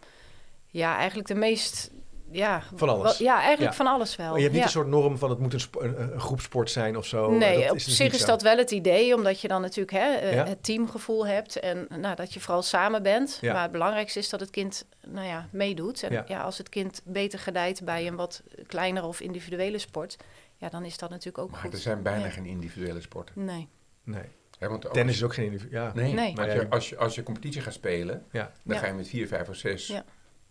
ja, 0.66 0.96
eigenlijk 0.96 1.28
de 1.28 1.34
meest 1.34 1.90
ja, 2.30 2.62
van 2.74 2.88
alles. 2.88 3.18
ja, 3.18 3.42
eigenlijk 3.42 3.74
van 3.74 3.86
alles 3.86 4.16
wel. 4.16 4.26
Maar 4.26 4.36
je 4.36 4.42
hebt 4.42 4.54
niet 4.54 4.64
een 4.64 4.70
soort 4.70 4.86
norm 4.86 5.18
van 5.18 5.30
het 5.30 5.38
moet 5.38 5.52
een, 5.52 5.60
een, 5.78 6.12
een 6.12 6.20
groepsport 6.20 6.70
zijn 6.70 6.96
of 6.96 7.06
zo. 7.06 7.30
Nee, 7.30 7.60
dat 7.60 7.70
op 7.70 7.76
is 7.76 7.84
dus 7.84 7.96
zich 7.96 8.12
is 8.12 8.24
dat 8.24 8.42
wel 8.42 8.56
het 8.56 8.70
idee, 8.70 9.14
omdat 9.14 9.40
je 9.40 9.48
dan 9.48 9.60
natuurlijk 9.60 9.90
hè, 9.90 10.14
eh, 10.14 10.44
het 10.44 10.64
teamgevoel 10.64 11.26
hebt 11.26 11.60
en 11.60 11.86
nou, 12.00 12.16
dat 12.16 12.34
je 12.34 12.40
vooral 12.40 12.62
samen 12.62 13.02
bent. 13.02 13.38
Maar 13.42 13.62
het 13.62 13.72
belangrijkste 13.72 14.18
is 14.18 14.28
dat 14.28 14.40
het 14.40 14.50
kind 14.50 14.86
nou 15.06 15.26
ja, 15.26 15.48
meedoet. 15.52 16.02
En 16.02 16.24
ja. 16.26 16.40
als 16.40 16.58
het 16.58 16.68
kind 16.68 17.00
beter 17.04 17.38
gedijt 17.38 17.84
bij 17.84 18.06
een 18.06 18.16
wat 18.16 18.42
kleinere 18.66 19.06
of 19.06 19.20
individuele 19.20 19.78
sport, 19.78 20.16
ja, 20.56 20.68
dan 20.68 20.84
is 20.84 20.98
dat 20.98 21.10
natuurlijk 21.10 21.38
ook 21.38 21.50
maar 21.50 21.60
goed. 21.60 21.72
er 21.72 21.78
zijn 21.78 22.02
bijna 22.02 22.28
geen 22.28 22.46
individuele 22.46 23.00
sporten. 23.00 23.44
Nee. 23.44 23.68
Nee. 24.04 24.24
want 24.58 24.92
Tennis 24.92 25.14
is 25.14 25.22
ook 25.22 25.34
geen 25.34 25.44
individuele. 25.44 25.84
Ja. 25.84 25.92
Nee, 25.94 26.12
nee. 26.12 26.34
Maar 26.34 26.48
als, 26.48 26.54
je, 26.54 26.68
als, 26.68 26.88
je, 26.88 26.96
als 26.96 27.14
je 27.14 27.22
competitie 27.22 27.60
gaat 27.60 27.72
spelen, 27.72 28.24
dan 28.64 28.78
ga 28.78 28.86
je 28.86 28.92
met 28.92 29.08
vier, 29.08 29.26
vijf 29.26 29.48
of 29.48 29.56
zes 29.56 29.94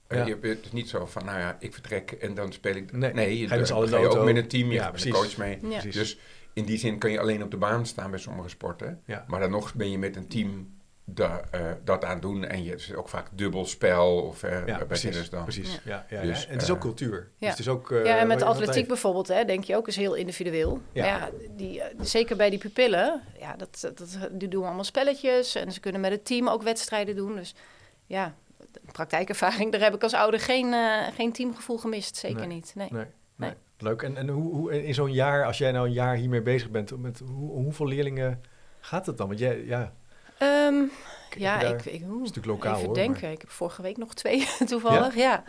ja. 0.10 0.26
Je, 0.26 0.38
het 0.42 0.66
is 0.66 0.72
niet 0.72 0.90
zo 0.90 1.06
van, 1.06 1.26
nou 1.26 1.40
ja, 1.40 1.58
ik 1.60 1.74
vertrek 1.74 2.12
en 2.12 2.34
dan 2.34 2.54
speel 2.54 2.76
ik... 2.76 2.92
Nee, 2.92 3.14
nee 3.14 3.40
je, 3.40 3.48
ga 3.48 3.58
dus 3.58 3.68
je 3.68 3.76
ook 3.76 4.24
met 4.24 4.36
een 4.36 4.48
team, 4.48 4.68
je 4.68 4.74
ja, 4.74 4.84
hebt 4.84 5.06
een 5.06 5.12
coach 5.12 5.38
mee. 5.38 5.60
Ja. 5.70 5.82
Dus 5.82 6.18
in 6.54 6.66
die 6.66 6.78
zin 6.78 6.98
kan 6.98 7.12
je 7.12 7.20
alleen 7.20 7.44
op 7.44 7.52
de 7.52 7.58
baan 7.58 7.86
staan 7.86 8.10
bij 8.10 8.20
sommige 8.20 8.50
sporten. 8.50 9.02
Ja. 9.06 9.26
Maar 9.28 9.40
dan 9.40 9.52
nog 9.52 9.74
ben 9.74 9.92
je 9.92 9.98
met 9.98 10.16
een 10.16 10.28
team 10.28 10.74
da, 11.06 11.42
uh, 11.56 11.72
dat 11.84 12.04
aan 12.04 12.20
doen. 12.20 12.46
En 12.46 12.64
je, 12.64 12.74
is 12.74 12.94
ook 12.94 13.10
vaak 13.10 13.28
dubbelspel 13.32 14.22
of 14.22 14.44
uh, 14.44 14.52
ja, 14.52 14.78
bij 14.78 14.86
precies, 14.86 15.30
dan. 15.30 15.44
Precies, 15.44 15.80
ja. 15.84 16.06
Ja, 16.10 16.22
dus, 16.22 16.46
En 16.46 16.54
het 16.54 16.62
is 16.62 16.70
ook 16.70 16.80
cultuur. 16.80 17.30
Ja, 17.38 17.40
dus 17.40 17.50
het 17.50 17.60
is 17.60 17.68
ook, 17.68 17.90
uh, 17.90 18.06
ja 18.06 18.18
en 18.18 18.28
met 18.28 18.42
atletiek 18.42 18.88
bijvoorbeeld, 18.88 19.28
hè, 19.28 19.46
denk 19.46 19.64
je 19.64 19.76
ook, 19.76 19.88
is 19.88 19.96
heel 19.96 20.14
individueel. 20.14 20.82
Ja. 20.92 21.06
ja 21.06 21.30
die, 21.56 21.82
zeker 22.02 22.36
bij 22.36 22.50
die 22.50 22.60
pupillen, 22.60 23.22
ja, 23.40 23.56
dat, 23.56 23.92
dat, 23.96 24.18
die 24.32 24.48
doen 24.48 24.64
allemaal 24.64 24.84
spelletjes. 24.84 25.56
En 25.56 25.72
ze 25.72 25.80
kunnen 25.80 26.02
met 26.02 26.12
het 26.12 26.26
team 26.26 26.50
ook 26.50 26.64
wedstrijden 26.64 27.16
doen. 27.16 27.36
Dus 27.36 27.56
ja, 28.06 28.36
praktijkervaring, 28.92 29.72
daar 29.72 29.82
heb 29.82 29.96
ik 29.96 30.04
als 30.04 30.14
ouder 30.14 30.40
geen, 30.40 30.66
uh, 30.66 31.08
geen 31.16 31.32
teamgevoel 31.32 31.78
gemist. 31.78 32.16
Zeker 32.16 32.48
niet. 32.48 32.72
Nee. 32.76 32.88
Nee, 32.92 33.06
nee. 33.36 33.54
Leuk. 33.78 34.02
En, 34.02 34.18
en 34.18 34.28
hoe, 34.28 34.54
hoe 34.54 34.84
in 34.84 34.94
zo'n 34.94 35.14
jaar, 35.14 35.46
als 35.46 35.58
jij 35.58 35.72
nou 35.72 35.88
een 35.88 35.94
jaar 35.94 36.16
hiermee 36.16 36.42
bezig 36.42 36.70
bent, 36.70 37.02
met 37.02 37.22
hoe, 37.26 37.52
hoeveel 37.52 37.88
leerlingen 37.88 38.42
gaat 38.80 39.06
het 39.06 39.18
dan? 39.18 39.28
Want 39.28 39.40
jij, 39.40 39.66
ja. 39.66 39.94
Um, 40.42 40.92
ja, 41.38 41.62
ik, 41.62 41.86
ik 41.86 42.04
hoe, 42.04 42.24
is 42.24 42.28
natuurlijk 42.28 42.46
lokaal 42.46 42.74
even 42.74 42.86
hoor, 42.86 42.96
denken. 42.96 43.22
Maar... 43.22 43.32
Ik 43.32 43.42
heb 43.42 43.50
vorige 43.50 43.82
week 43.82 43.98
nog 43.98 44.14
twee 44.14 44.48
toevallig. 44.66 45.16
Ja. 45.16 45.22
ja. 45.22 45.44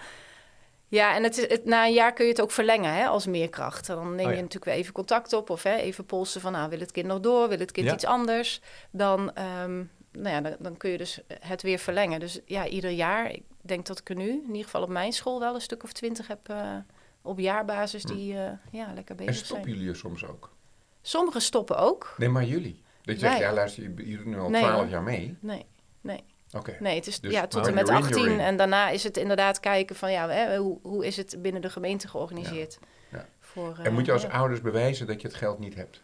Ja, 0.88 1.14
en 1.14 1.22
het 1.22 1.38
is, 1.38 1.48
het, 1.48 1.64
na 1.64 1.86
een 1.86 1.92
jaar 1.92 2.12
kun 2.12 2.24
je 2.24 2.30
het 2.30 2.40
ook 2.40 2.50
verlengen 2.50 2.94
hè, 2.94 3.06
als 3.06 3.26
meerkracht. 3.26 3.86
Dan 3.86 4.14
neem 4.14 4.26
oh, 4.26 4.34
je 4.34 4.36
natuurlijk 4.36 4.64
weer 4.64 4.74
even 4.74 4.92
contact 4.92 5.32
op 5.32 5.50
of 5.50 5.62
hè, 5.62 5.74
even 5.74 6.06
polsen 6.06 6.40
van... 6.40 6.52
nou, 6.52 6.70
wil 6.70 6.78
het 6.78 6.92
kind 6.92 7.06
nog 7.06 7.20
door, 7.20 7.48
wil 7.48 7.58
het 7.58 7.72
kind 7.72 7.86
ja. 7.86 7.92
iets 7.92 8.04
anders? 8.04 8.60
Dan, 8.90 9.32
um, 9.62 9.90
nou 10.16 10.34
ja, 10.34 10.40
dan, 10.40 10.56
dan, 10.58 10.76
kun 10.76 10.90
je 10.90 10.98
dus 10.98 11.20
het 11.40 11.62
weer 11.62 11.78
verlengen. 11.78 12.20
Dus 12.20 12.40
ja, 12.44 12.66
ieder 12.66 12.90
jaar, 12.90 13.30
ik 13.30 13.42
denk 13.60 13.86
dat 13.86 13.98
ik 13.98 14.08
er 14.08 14.16
nu, 14.16 14.28
in 14.28 14.46
ieder 14.46 14.64
geval 14.64 14.82
op 14.82 14.88
mijn 14.88 15.12
school, 15.12 15.40
wel 15.40 15.54
een 15.54 15.60
stuk 15.60 15.82
of 15.82 15.92
twintig 15.92 16.26
heb 16.26 16.48
uh, 16.50 16.76
op 17.22 17.38
jaarbasis 17.38 18.02
die 18.02 18.34
uh, 18.34 18.50
ja, 18.70 18.92
lekker 18.94 19.14
bezig 19.14 19.34
zijn. 19.34 19.42
En 19.42 19.46
stoppen 19.46 19.70
jullie 19.70 19.88
er 19.88 19.96
soms 19.96 20.24
ook? 20.24 20.54
Sommigen 21.02 21.40
stoppen 21.40 21.78
ook. 21.78 22.14
Nee, 22.16 22.28
maar 22.28 22.44
jullie? 22.44 22.82
Dat 23.02 23.20
je 23.20 23.26
zegt, 23.26 23.38
ja 23.38 23.52
luister, 23.52 23.82
jullie 23.82 24.16
doen 24.16 24.28
nu 24.28 24.38
al 24.38 24.48
twaalf 24.48 24.82
nee, 24.82 24.90
jaar 24.90 25.02
mee. 25.02 25.36
Nee, 25.40 25.66
nee. 26.00 26.24
Okay. 26.52 26.76
Nee, 26.80 26.94
het 26.94 27.06
is 27.06 27.20
dus, 27.20 27.32
ja, 27.32 27.46
tot 27.46 27.66
en 27.66 27.74
met 27.74 27.88
18. 27.88 28.40
En 28.40 28.56
daarna 28.56 28.88
is 28.88 29.02
het 29.04 29.16
inderdaad 29.16 29.60
kijken 29.60 29.96
van 29.96 30.12
ja, 30.12 30.28
hè, 30.28 30.56
hoe, 30.56 30.78
hoe 30.82 31.06
is 31.06 31.16
het 31.16 31.36
binnen 31.38 31.62
de 31.62 31.70
gemeente 31.70 32.08
georganiseerd. 32.08 32.78
Ja. 32.80 33.18
Ja. 33.18 33.26
Voor, 33.40 33.78
en 33.82 33.92
moet 33.92 34.06
je 34.06 34.12
als 34.12 34.22
ja. 34.22 34.28
ouders 34.28 34.60
bewijzen 34.60 35.06
dat 35.06 35.20
je 35.20 35.28
het 35.28 35.36
geld 35.36 35.58
niet 35.58 35.74
hebt? 35.74 36.02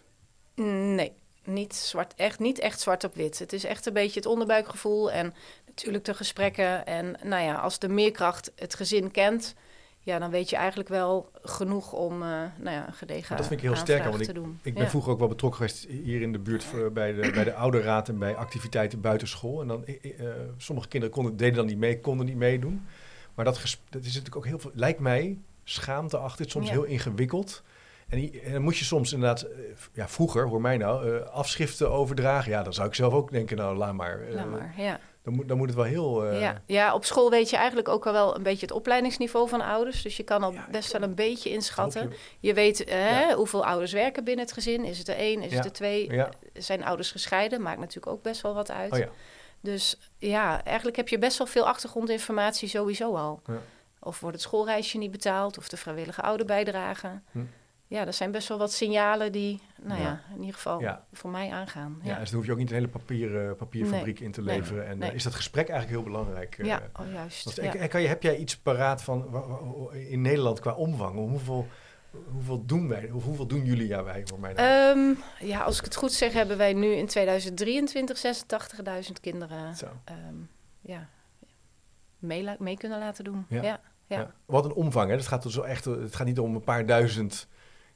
Nee 0.55 1.22
niet, 1.45 1.75
zwart, 1.75 2.15
echt, 2.15 2.39
niet 2.39 2.59
echt 2.59 2.81
zwart 2.81 3.05
op 3.05 3.15
wit. 3.15 3.39
Het 3.39 3.53
is 3.53 3.65
echt 3.65 3.87
een 3.87 3.93
beetje 3.93 4.21
het 4.21 4.29
onderbuikgevoel 4.29 5.13
en 5.13 5.35
natuurlijk 5.67 6.05
de 6.05 6.15
gesprekken. 6.15 6.87
En 6.87 7.17
nou 7.23 7.43
ja, 7.43 7.55
als 7.55 7.79
de 7.79 7.89
meerkracht 7.89 8.53
het 8.57 8.75
gezin 8.75 9.11
kent, 9.11 9.55
ja, 10.05 10.19
dan 10.19 10.31
weet 10.31 10.51
je 10.51 10.57
eigenlijk 10.57 10.89
wel 10.89 11.31
genoeg 11.43 11.93
om 11.93 12.13
uh, 12.23 12.29
nou 12.59 12.77
ja, 12.77 12.91
gedegen 12.91 13.37
Dat 13.37 13.47
vind 13.47 13.61
ik 13.61 13.67
heel 13.67 13.77
sterk, 13.77 14.05
want 14.05 14.29
ik, 14.29 14.37
ik 14.63 14.75
ben 14.75 14.91
vroeger 14.91 15.13
ook 15.13 15.19
wel 15.19 15.29
betrokken 15.29 15.61
geweest 15.61 15.87
hier 16.05 16.23
in 16.23 16.33
de 16.33 16.39
buurt 16.39 16.65
voor, 16.65 16.93
bij, 16.93 17.13
de, 17.13 17.31
bij 17.31 17.45
de 17.45 17.55
ouderraad 17.55 18.09
en 18.09 18.19
bij 18.19 18.35
activiteiten 18.35 19.01
buitenschool. 19.01 19.61
En 19.61 19.69
dan, 19.69 19.85
uh, 19.87 20.29
sommige 20.57 20.89
kinderen 20.89 21.15
konden, 21.15 21.37
deden 21.37 21.55
dan 21.55 21.67
niet 21.67 21.79
mee, 21.79 22.01
konden 22.01 22.27
niet 22.27 22.37
meedoen. 22.37 22.87
Maar 23.35 23.45
dat, 23.45 23.55
dat 23.89 24.01
is 24.01 24.07
natuurlijk 24.07 24.37
ook 24.37 24.47
heel 24.47 24.59
veel, 24.59 24.71
lijkt 24.75 25.01
mij, 25.01 25.39
schaamte 25.65 26.17
achter, 26.17 26.51
soms 26.51 26.71
heel 26.71 26.85
ingewikkeld. 26.85 27.63
En, 28.13 28.53
dan 28.53 28.63
moet 28.63 28.79
je 28.79 28.85
soms 28.85 29.13
inderdaad, 29.13 29.43
eh, 29.43 29.61
ja, 29.93 30.09
vroeger, 30.09 30.49
hoor 30.49 30.61
mij 30.61 30.77
nou, 30.77 31.09
uh, 31.09 31.23
afschriften 31.23 31.91
overdragen. 31.91 32.51
Ja, 32.51 32.63
dan 32.63 32.73
zou 32.73 32.89
ik 32.89 32.95
zelf 32.95 33.13
ook 33.13 33.31
denken, 33.31 33.57
nou, 33.57 33.77
laat 33.77 33.93
maar. 33.93 34.21
Uh, 34.29 34.35
laat 34.35 34.51
maar, 34.51 34.75
ja. 34.77 35.01
Dan 35.23 35.35
moet, 35.35 35.49
dan 35.49 35.57
moet 35.57 35.67
het 35.67 35.77
wel 35.77 35.85
heel... 35.85 36.35
Ja. 36.35 36.63
ja, 36.67 36.95
op 36.95 37.05
school 37.05 37.31
weet 37.31 37.51
je 37.51 37.57
eigenlijk 37.57 37.89
ook 37.89 38.07
al 38.07 38.13
wel 38.13 38.37
een 38.37 38.43
beetje 38.43 38.67
het 38.67 38.75
opleidingsniveau 38.75 39.49
van 39.49 39.61
ouders. 39.61 40.03
Dus 40.03 40.17
je 40.17 40.23
kan 40.23 40.43
al 40.43 40.55
best 40.71 40.93
wel 40.93 41.03
een 41.03 41.15
beetje 41.15 41.51
inschatten. 41.51 42.11
Je. 42.11 42.17
je. 42.49 42.55
weet 42.55 42.95
hoeveel 43.35 43.65
ouders 43.65 43.93
werken 43.93 44.25
binnen 44.25 44.45
het 44.45 44.55
gezin. 44.55 44.85
Is 44.85 44.99
het 44.99 45.09
er 45.09 45.17
één, 45.17 45.43
is 45.43 45.55
het 45.55 45.65
er 45.65 45.73
twee? 45.73 46.23
Zijn 46.53 46.85
ouders 46.85 47.11
gescheiden? 47.11 47.63
Maakt 47.63 47.79
natuurlijk 47.79 48.13
ook 48.13 48.23
best 48.23 48.41
wel 48.41 48.55
wat 48.55 48.71
uit. 48.71 48.93
Oh, 48.93 49.07
dus 49.61 49.97
ja, 50.19 50.65
eigenlijk 50.65 50.97
heb 50.97 51.09
je 51.09 51.19
best 51.19 51.39
wel 51.39 51.47
veel 51.47 51.67
achtergrondinformatie 51.67 52.69
sowieso 52.69 53.15
al. 53.15 53.43
Of 54.01 54.21
wordt 54.21 54.37
het 54.37 54.45
schoolreisje 54.45 54.99
niet 54.99 55.11
betaald, 55.11 55.59
of 55.59 55.69
de 55.69 55.77
vrijwillige 55.77 56.23
ouderbijdrage. 56.23 57.21
Hm 57.31 57.41
ja, 57.93 58.07
er 58.07 58.13
zijn 58.13 58.31
best 58.31 58.49
wel 58.49 58.59
wat 58.59 58.73
signalen 58.73 59.33
die, 59.33 59.61
nou 59.83 60.01
ja, 60.01 60.21
in 60.35 60.41
ieder 60.41 60.55
geval 60.55 60.83
voor 61.13 61.31
mij 61.31 61.51
aangaan. 61.51 62.01
Ja, 62.03 62.19
dus 62.19 62.29
dan 62.29 62.39
hoef 62.39 62.47
je 62.47 62.53
ook 62.53 62.59
niet 62.59 62.69
een 62.69 62.75
hele 62.75 62.89
papier, 62.89 63.47
uh, 63.47 63.53
papierfabriek 63.53 64.21
in 64.21 64.33
te 64.33 64.43
leveren. 64.43 64.87
en 64.87 65.03
uh, 65.03 65.15
is 65.15 65.23
dat 65.23 65.35
gesprek 65.35 65.69
eigenlijk 65.69 66.01
heel 66.01 66.13
belangrijk? 66.13 66.59
Uh, 66.59 66.67
ja, 66.67 66.83
oh, 67.01 67.13
juist. 67.13 67.61
Want, 67.61 67.89
kan 67.89 68.03
je, 68.03 68.09
heb 68.09 68.23
jij 68.23 68.37
iets 68.37 68.59
paraat 68.59 69.03
van 69.03 69.45
in 69.93 70.21
Nederland 70.21 70.61
qua 70.61 70.73
omvang? 70.73 71.15
Hoeveel, 71.15 71.67
hoeveel 72.33 72.65
doen 72.65 72.89
wij, 72.89 73.09
hoeveel 73.09 73.47
doen 73.47 73.65
jullie 73.65 73.87
ja 73.87 74.05
wij 74.05 74.23
voor 74.27 74.41
mij? 74.41 74.91
Um, 74.91 75.19
ja, 75.41 75.61
als 75.63 75.79
ik 75.79 75.85
het 75.85 75.97
goed 75.97 76.13
zeg, 76.13 76.33
hebben 76.33 76.57
wij 76.57 76.73
nu 76.73 76.93
in 76.93 77.07
2023 77.07 78.45
86.000 79.07 79.13
kinderen 79.21 79.75
um, 80.29 80.49
ja, 80.81 81.09
mee, 82.19 82.49
mee, 82.59 82.77
kunnen 82.77 82.99
laten 82.99 83.25
doen. 83.25 83.47
Ja. 83.49 83.81
Ja. 84.07 84.33
Wat 84.45 84.65
een 84.65 84.73
omvang, 84.73 85.11
hè? 85.11 85.17
Het 85.17 85.27
gaat, 85.27 85.43
dus 85.43 85.61
echt, 85.61 85.85
het 85.85 86.15
gaat 86.15 86.27
niet 86.27 86.39
om 86.39 86.55
een 86.55 86.65
paar 86.65 86.87
duizend 86.87 87.49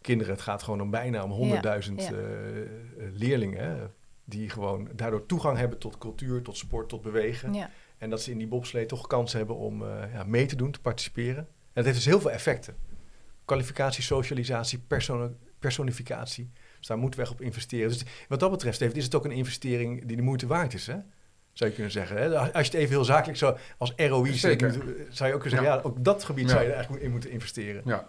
kinderen. 0.06 0.32
Het 0.32 0.42
gaat 0.42 0.62
gewoon 0.62 0.80
om 0.80 0.90
bijna 0.90 1.24
om 1.24 1.50
100.000 1.52 1.58
ja, 1.60 1.80
ja. 1.96 2.10
uh, 2.10 2.18
leerlingen. 3.12 3.92
Die 4.24 4.50
gewoon 4.50 4.88
daardoor 4.94 5.26
toegang 5.26 5.58
hebben 5.58 5.78
tot 5.78 5.98
cultuur, 5.98 6.42
tot 6.42 6.56
sport, 6.56 6.88
tot 6.88 7.02
bewegen. 7.02 7.54
Ja. 7.54 7.70
En 7.98 8.10
dat 8.10 8.22
ze 8.22 8.30
in 8.30 8.38
die 8.38 8.46
bobslee 8.46 8.86
toch 8.86 9.06
kans 9.06 9.32
hebben 9.32 9.56
om 9.56 9.82
uh, 9.82 9.88
ja, 10.12 10.24
mee 10.24 10.46
te 10.46 10.56
doen, 10.56 10.70
te 10.70 10.80
participeren. 10.80 11.36
En 11.36 11.46
dat 11.72 11.84
heeft 11.84 11.96
dus 11.96 12.06
heel 12.06 12.20
veel 12.20 12.30
effecten. 12.30 12.76
Kwalificatie, 13.44 14.02
socialisatie, 14.02 14.78
perso 14.78 15.34
personificatie. 15.58 16.50
Dus 16.78 16.86
daar 16.86 16.98
moeten 16.98 17.20
we 17.20 17.26
echt 17.26 17.34
op 17.34 17.40
investeren. 17.40 17.88
Dus 17.88 18.04
wat 18.28 18.40
dat 18.40 18.50
betreft 18.50 18.80
heeft, 18.80 18.96
is 18.96 19.04
het 19.04 19.14
ook 19.14 19.24
een 19.24 19.30
investering 19.30 20.04
die 20.06 20.16
de 20.16 20.22
moeite 20.22 20.46
waard 20.46 20.74
is. 20.74 20.86
Hè? 20.86 20.96
Zou 21.52 21.70
je 21.70 21.74
kunnen 21.74 21.92
zeggen. 21.92 22.16
Hè? 22.16 22.38
Als 22.38 22.66
je 22.66 22.72
het 22.72 22.74
even 22.74 22.88
heel 22.88 23.04
zakelijk 23.04 23.38
zou, 23.38 23.58
als 23.78 23.92
ROI 23.96 24.32
zou 24.32 24.56
je 24.56 24.64
ook 25.34 25.40
kunnen 25.40 25.50
zeggen, 25.50 25.62
ja, 25.62 25.80
ook 25.82 26.04
dat 26.04 26.24
gebied 26.24 26.50
zou 26.50 26.62
je 26.62 26.68
er 26.68 26.74
eigenlijk 26.74 27.04
in 27.04 27.10
moeten 27.10 27.30
investeren. 27.30 27.82
Ja. 27.84 28.08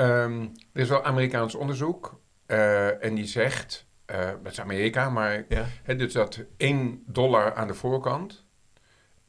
Um, 0.00 0.52
er 0.72 0.80
is 0.80 0.88
wel 0.88 1.04
Amerikaans 1.04 1.54
onderzoek 1.54 2.20
uh, 2.46 3.04
en 3.04 3.14
die 3.14 3.26
zegt, 3.26 3.86
uh, 4.10 4.30
dat 4.42 4.52
is 4.52 4.60
Amerika, 4.60 5.10
maar 5.10 5.44
ja. 5.48 5.66
dus 5.94 6.12
dat 6.12 6.44
1 6.56 7.02
dollar 7.06 7.54
aan 7.54 7.66
de 7.66 7.74
voorkant 7.74 8.44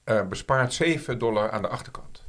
uh, 0.05 0.27
bespaart 0.27 0.73
7 0.73 1.19
dollar 1.19 1.51
aan 1.51 1.61
de 1.61 1.67
achterkant. 1.67 2.25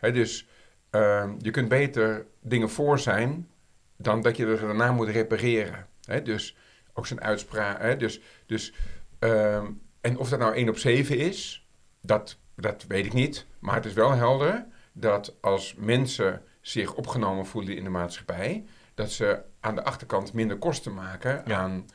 Dus 0.00 0.48
ehm, 0.90 1.34
je 1.38 1.50
kunt 1.50 1.68
beter 1.68 2.26
dingen 2.40 2.70
voor 2.70 2.98
zijn 2.98 3.48
dan 3.96 4.20
dat 4.20 4.36
je 4.36 4.46
er 4.46 4.60
daarna 4.60 4.92
moet 4.92 5.08
repareren. 5.08 5.86
Dus 6.22 6.56
ook 6.92 7.06
zijn 7.06 7.20
uitspraak. 7.20 7.98
Dus, 7.98 8.20
dus, 8.46 8.74
um, 9.18 9.80
en 10.00 10.18
of 10.18 10.28
dat 10.28 10.38
nou 10.38 10.54
1 10.54 10.68
op 10.68 10.78
7 10.78 11.18
is, 11.18 11.66
dat, 12.02 12.38
dat 12.54 12.84
weet 12.88 13.06
ik 13.06 13.12
niet. 13.12 13.46
Maar 13.58 13.74
het 13.74 13.84
is 13.84 13.92
wel 13.92 14.12
helder 14.12 14.66
dat 14.92 15.34
als 15.40 15.74
mensen 15.78 16.42
zich 16.60 16.94
opgenomen 16.94 17.46
voelen 17.46 17.76
in 17.76 17.84
de 17.84 17.90
maatschappij, 17.90 18.64
dat 18.94 19.10
ze 19.10 19.42
aan 19.60 19.74
de 19.74 19.84
achterkant 19.84 20.32
minder 20.32 20.56
kosten 20.56 20.94
maken 20.94 21.56
aan 21.56 21.86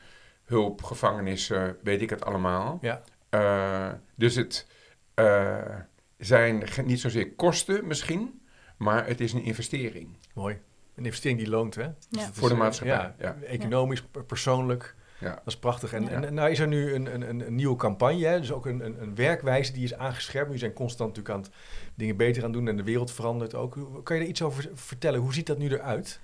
hulp, 0.44 0.82
gevangenissen, 0.82 1.76
weet 1.82 2.02
ik 2.02 2.10
het 2.10 2.24
allemaal. 2.24 2.78
Ja. 2.80 3.02
Uh, 3.30 3.92
dus 4.14 4.34
het 4.34 4.66
uh, 5.14 5.78
zijn 6.18 6.64
niet 6.84 7.00
zozeer 7.00 7.34
kosten 7.34 7.86
misschien, 7.86 8.42
maar 8.76 9.06
het 9.06 9.20
is 9.20 9.32
een 9.32 9.42
investering. 9.42 10.16
Mooi. 10.34 10.60
een 10.94 11.04
investering 11.04 11.38
die 11.38 11.48
loont, 11.48 11.74
hè? 11.74 11.88
Dus 12.10 12.28
Voor 12.32 12.48
de 12.48 12.54
maatschappij, 12.54 13.14
ja. 13.18 13.36
Economisch, 13.42 14.02
persoonlijk. 14.26 14.94
Ja. 15.18 15.30
Dat 15.30 15.46
is 15.46 15.56
prachtig. 15.56 15.92
En, 15.92 16.08
en, 16.08 16.34
nou 16.34 16.50
is 16.50 16.58
er 16.58 16.66
nu 16.66 16.94
een, 16.94 17.14
een, 17.14 17.46
een 17.46 17.54
nieuwe 17.54 17.76
campagne, 17.76 18.26
hè? 18.26 18.40
dus 18.40 18.52
ook 18.52 18.66
een, 18.66 18.84
een, 18.84 19.02
een 19.02 19.14
werkwijze 19.14 19.72
die 19.72 19.84
is 19.84 19.94
aangescherpt. 19.94 20.50
Nu 20.50 20.58
zijn 20.58 20.72
constant 20.72 21.08
natuurlijk 21.08 21.34
aan 21.34 21.42
het 21.42 21.52
dingen 21.94 22.16
beter 22.16 22.44
aan 22.44 22.52
doen 22.52 22.68
en 22.68 22.76
de 22.76 22.82
wereld 22.82 23.12
verandert 23.12 23.54
ook. 23.54 23.76
Kan 24.04 24.16
je 24.16 24.22
er 24.22 24.28
iets 24.28 24.42
over 24.42 24.70
vertellen? 24.74 25.20
Hoe 25.20 25.34
ziet 25.34 25.46
dat 25.46 25.58
nu 25.58 25.68
eruit? 25.68 26.20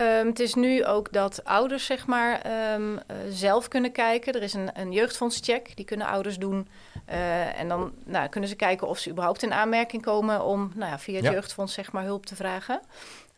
Um, 0.00 0.26
het 0.26 0.40
is 0.40 0.54
nu 0.54 0.84
ook 0.84 1.12
dat 1.12 1.44
ouders 1.44 1.86
zeg 1.86 2.06
maar, 2.06 2.46
um, 2.74 2.92
uh, 2.92 3.00
zelf 3.28 3.68
kunnen 3.68 3.92
kijken. 3.92 4.32
Er 4.32 4.42
is 4.42 4.54
een, 4.54 4.70
een 4.80 4.92
jeugdfondscheck, 4.92 5.76
die 5.76 5.84
kunnen 5.84 6.06
ouders 6.06 6.38
doen. 6.38 6.68
Uh, 7.10 7.58
en 7.60 7.68
dan 7.68 7.92
nou, 8.04 8.28
kunnen 8.28 8.48
ze 8.48 8.56
kijken 8.56 8.88
of 8.88 8.98
ze 8.98 9.10
überhaupt 9.10 9.42
in 9.42 9.52
aanmerking 9.52 10.02
komen 10.02 10.44
om 10.44 10.72
nou 10.74 10.90
ja, 10.90 10.98
via 10.98 11.16
het 11.16 11.32
jeugdfonds 11.32 11.74
zeg 11.74 11.92
maar, 11.92 12.04
hulp 12.04 12.26
te 12.26 12.36
vragen 12.36 12.80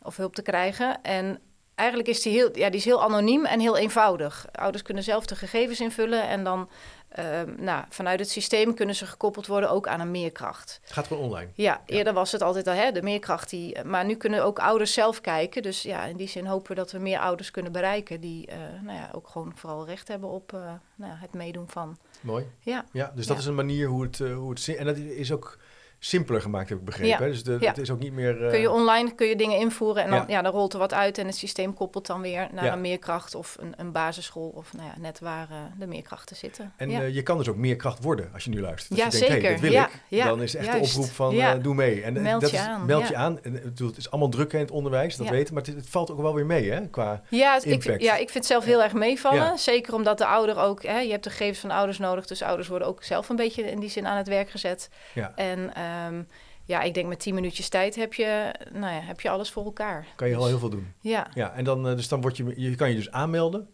of 0.01 0.17
hulp 0.17 0.35
te 0.35 0.41
krijgen. 0.41 1.01
En 1.01 1.39
eigenlijk 1.77 2.09
is 2.09 2.21
die 2.21 2.33
heel, 2.33 2.49
ja, 2.57 2.69
die 2.69 2.79
is 2.79 2.85
heel 2.85 3.03
anoniem 3.03 3.45
en 3.45 3.59
heel 3.59 3.77
eenvoudig. 3.77 4.47
Ouders 4.51 4.83
kunnen 4.83 5.03
zelf 5.03 5.25
de 5.25 5.35
gegevens 5.35 5.79
invullen 5.79 6.27
en 6.27 6.43
dan 6.43 6.69
Ehm, 7.09 7.53
nou, 7.63 7.85
vanuit 7.89 8.19
het 8.19 8.29
systeem 8.29 8.73
kunnen 8.73 8.95
ze 8.95 9.05
gekoppeld 9.05 9.47
worden 9.47 9.69
ook 9.69 9.87
aan 9.87 9.99
een 9.99 10.11
meerkracht. 10.11 10.79
Het 10.81 10.91
gaat 10.91 11.07
wel 11.07 11.19
online. 11.19 11.49
Ja, 11.53 11.81
eerder 11.85 12.13
was 12.13 12.31
het 12.31 12.41
altijd 12.41 12.67
al 12.67 12.73
hè, 12.73 12.91
de 12.91 13.01
meerkracht. 13.01 13.49
Die, 13.49 13.83
maar 13.83 14.05
nu 14.05 14.15
kunnen 14.15 14.43
ook 14.43 14.59
ouders 14.59 14.93
zelf 14.93 15.21
kijken. 15.21 15.61
Dus 15.61 15.81
ja, 15.81 16.05
in 16.05 16.17
die 16.17 16.27
zin 16.27 16.45
hopen 16.45 16.69
we 16.69 16.75
dat 16.75 16.91
we 16.91 16.99
meer 16.99 17.19
ouders 17.19 17.51
kunnen 17.51 17.71
bereiken... 17.71 18.21
die 18.21 18.47
uh, 18.49 18.55
nou 18.83 18.97
ja, 18.97 19.09
ook 19.13 19.27
gewoon 19.27 19.51
vooral 19.55 19.85
recht 19.85 20.07
hebben 20.07 20.29
op 20.29 20.51
uh, 20.53 20.71
nou, 20.95 21.13
het 21.15 21.33
meedoen 21.33 21.69
van... 21.69 21.97
Mooi. 22.21 22.45
Ja, 22.59 22.85
ja 22.91 23.11
dus 23.15 23.27
dat 23.27 23.37
is 23.37 23.45
een 23.45 23.55
manier 23.55 23.87
hoe 23.87 24.03
het... 24.03 24.17
Hoe 24.19 24.49
het 24.49 24.75
en 24.75 24.85
dat 24.85 24.97
is 24.97 25.31
ook 25.31 25.57
simpeler 25.99 26.41
gemaakt, 26.41 26.69
heb 26.69 26.77
ik 26.77 26.85
begrepen. 26.85 27.25
Ja. 27.25 27.31
Dus 27.31 27.43
de, 27.43 27.57
het 27.59 27.77
is 27.77 27.91
ook 27.91 27.99
niet 27.99 28.13
meer... 28.13 28.35
Kun 28.35 28.59
je 28.59 28.71
online 28.71 29.15
kun 29.15 29.27
je 29.27 29.35
dingen 29.35 29.59
invoeren 29.59 30.03
en 30.03 30.09
dan, 30.09 30.25
ja. 30.27 30.41
dan 30.41 30.51
rolt 30.51 30.73
er 30.73 30.79
wat 30.79 30.93
uit... 30.93 31.17
en 31.17 31.25
het 31.25 31.35
systeem 31.35 31.73
koppelt 31.73 32.07
dan 32.07 32.21
weer 32.21 32.47
naar 32.51 32.73
een 32.73 32.81
meerkracht 32.81 33.35
of 33.35 33.55
een, 33.59 33.73
een 33.77 33.91
basisschool... 33.91 34.49
of 34.55 34.73
nou 34.73 34.87
ja, 34.87 34.93
net 34.99 35.19
waar 35.19 35.47
uh, 35.51 35.57
de 35.79 35.87
meerkrachten 35.87 36.35
zitten. 36.35 36.73
En 36.75 36.89
uh, 36.89 37.15
je 37.15 37.23
kan 37.23 37.37
dus 37.37 37.49
ook 37.49 37.55
meerkracht 37.55 38.03
worden 38.03 38.29
als 38.33 38.43
je 38.43 38.49
nu 38.49 38.61
luistert. 38.61 38.91
Als 38.91 38.99
ja, 38.99 39.05
je 39.05 39.11
denkt, 39.11 39.33
zeker. 39.33 39.49
Hey, 39.49 39.59
dit 39.59 39.69
wil 40.09 40.19
ik, 40.19 40.25
dan 40.25 40.41
is 40.41 40.55
echt 40.55 40.71
de 40.71 40.77
oproep 40.77 41.09
van 41.09 41.61
doe 41.61 41.73
mee. 41.73 42.01
En 42.01 42.21
meld 42.21 42.41
dat 42.41 42.49
je 42.49 42.57
is, 42.57 42.63
aan. 42.63 42.85
Meld 42.85 43.07
je 43.07 43.15
aan. 43.15 43.43
En, 43.43 43.53
het 43.53 43.97
is 43.97 44.11
allemaal 44.11 44.29
druk 44.29 44.53
in 44.53 44.59
het 44.59 44.71
onderwijs, 44.71 45.15
dat 45.15 45.29
weten. 45.29 45.53
Maar 45.53 45.63
het, 45.63 45.75
het, 45.75 45.89
valt 45.89 46.11
ook 46.11 46.21
wel 46.21 46.33
weer 46.33 46.45
mee, 46.45 46.71
hè, 46.71 46.87
qua 46.87 47.21
ja, 47.29 47.63
impact. 47.63 47.87
Ik, 47.87 48.01
ja, 48.01 48.13
ik 48.13 48.29
vind 48.29 48.33
het 48.33 48.45
zelf 48.45 48.65
heel 48.65 48.83
erg 48.83 48.93
meevallen. 48.93 49.57
Zeker 49.57 49.93
omdat 49.93 50.17
de 50.17 50.25
ouder 50.25 50.57
ook... 50.57 50.83
Hè, 50.83 50.99
je 50.99 51.11
hebt 51.11 51.23
de 51.23 51.29
gegevens 51.29 51.59
van 51.59 51.71
ouders 51.71 51.97
nodig... 51.97 52.25
dus 52.27 52.41
ouders 52.41 52.67
worden 52.67 52.87
ook 52.87 53.03
zelf 53.03 53.29
een 53.29 53.35
beetje 53.35 53.63
in 53.63 53.79
die 53.79 53.89
zin 53.89 54.07
aan 54.07 54.17
het 54.17 54.27
werk 54.27 54.49
gezet. 54.49 54.89
En... 55.35 55.73
Um, 56.07 56.27
ja, 56.67 56.81
ik 56.81 56.93
denk 56.93 57.07
met 57.07 57.19
tien 57.19 57.33
minuutjes 57.33 57.69
tijd 57.69 57.95
heb 57.95 58.13
je, 58.13 58.53
nou 58.71 58.93
ja, 58.93 59.01
heb 59.01 59.21
je 59.21 59.29
alles 59.29 59.51
voor 59.51 59.65
elkaar. 59.65 60.07
Kan 60.15 60.27
je 60.27 60.33
dus, 60.33 60.43
al 60.43 60.49
heel 60.49 60.59
veel 60.59 60.69
doen. 60.69 60.93
Ja. 60.99 61.27
ja 61.33 61.53
en 61.53 61.63
dan, 61.63 61.89
uh, 61.89 61.95
dus 61.95 62.07
dan 62.07 62.21
word 62.21 62.37
je, 62.37 62.53
je 62.55 62.75
kan 62.75 62.89
je 62.89 62.95
dus 62.95 63.11
aanmelden 63.11 63.69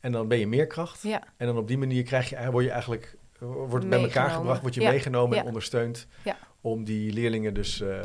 en 0.00 0.12
dan 0.12 0.28
ben 0.28 0.38
je 0.38 0.46
meerkracht. 0.46 1.02
Ja. 1.02 1.22
En 1.36 1.46
dan 1.46 1.56
op 1.56 1.68
die 1.68 1.78
manier 1.78 2.02
krijg 2.02 2.28
je, 2.28 2.50
word 2.50 2.64
je 2.64 2.70
eigenlijk 2.70 3.16
wordt 3.38 3.88
bij 3.88 4.02
elkaar 4.02 4.30
gebracht, 4.30 4.60
word 4.60 4.74
je 4.74 4.80
meegenomen 4.80 5.38
en 5.38 5.44
ondersteund 5.44 6.06
om 6.60 6.84
die 6.84 7.12
leerlingen 7.12 7.54
dus 7.54 7.80
uh, 7.80 8.00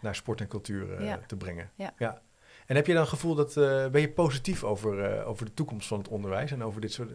naar 0.00 0.14
sport 0.14 0.40
en 0.40 0.48
cultuur 0.48 1.00
uh, 1.00 1.12
te 1.26 1.36
brengen. 1.36 1.70
Ja. 1.74 2.22
En 2.66 2.76
heb 2.76 2.86
je 2.86 2.92
dan 2.92 3.00
het 3.02 3.10
gevoel 3.10 3.34
dat, 3.34 3.54
ben 3.92 4.00
je 4.00 4.10
positief 4.10 4.64
over, 4.64 5.24
over 5.24 5.44
de 5.44 5.54
toekomst 5.54 5.88
van 5.88 5.98
het 5.98 6.08
onderwijs 6.08 6.52
en 6.52 6.62
over 6.62 6.80
dit 6.80 6.92
soort... 6.92 7.10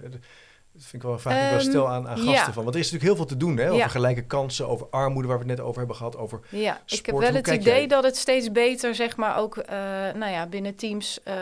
Dat 0.73 0.83
vind 0.83 1.03
ik 1.03 1.09
wel 1.09 1.19
vaak 1.19 1.33
um, 1.33 1.39
wel 1.39 1.59
ehm, 1.59 1.69
stel 1.69 1.89
aan, 1.89 2.07
aan 2.07 2.17
gasten 2.17 2.53
van. 2.53 2.63
Want 2.63 2.75
er 2.75 2.81
is 2.81 2.91
natuurlijk 2.91 3.03
heel 3.03 3.15
veel 3.27 3.37
te 3.37 3.45
doen. 3.45 3.57
Hè? 3.57 3.71
Over 3.71 3.89
gelijke 3.89 4.25
kansen, 4.25 4.67
over 4.67 4.87
armoede, 4.89 5.27
waar 5.27 5.39
we 5.39 5.43
het 5.43 5.57
net 5.57 5.65
over 5.65 5.77
hebben 5.77 5.95
gehad. 5.95 6.17
Over 6.17 6.39
ja, 6.49 6.81
ik 6.85 7.05
heb 7.05 7.17
wel 7.17 7.33
het 7.33 7.47
idee 7.47 7.87
dat 7.87 8.03
het 8.03 8.17
steeds 8.17 8.51
beter, 8.51 8.95
zeg 8.95 9.17
maar, 9.17 9.37
ook 9.37 9.57
uh, 9.57 9.65
nou 10.13 10.31
ja, 10.31 10.47
binnen 10.47 10.75
teams, 10.75 11.19
uh, 11.27 11.33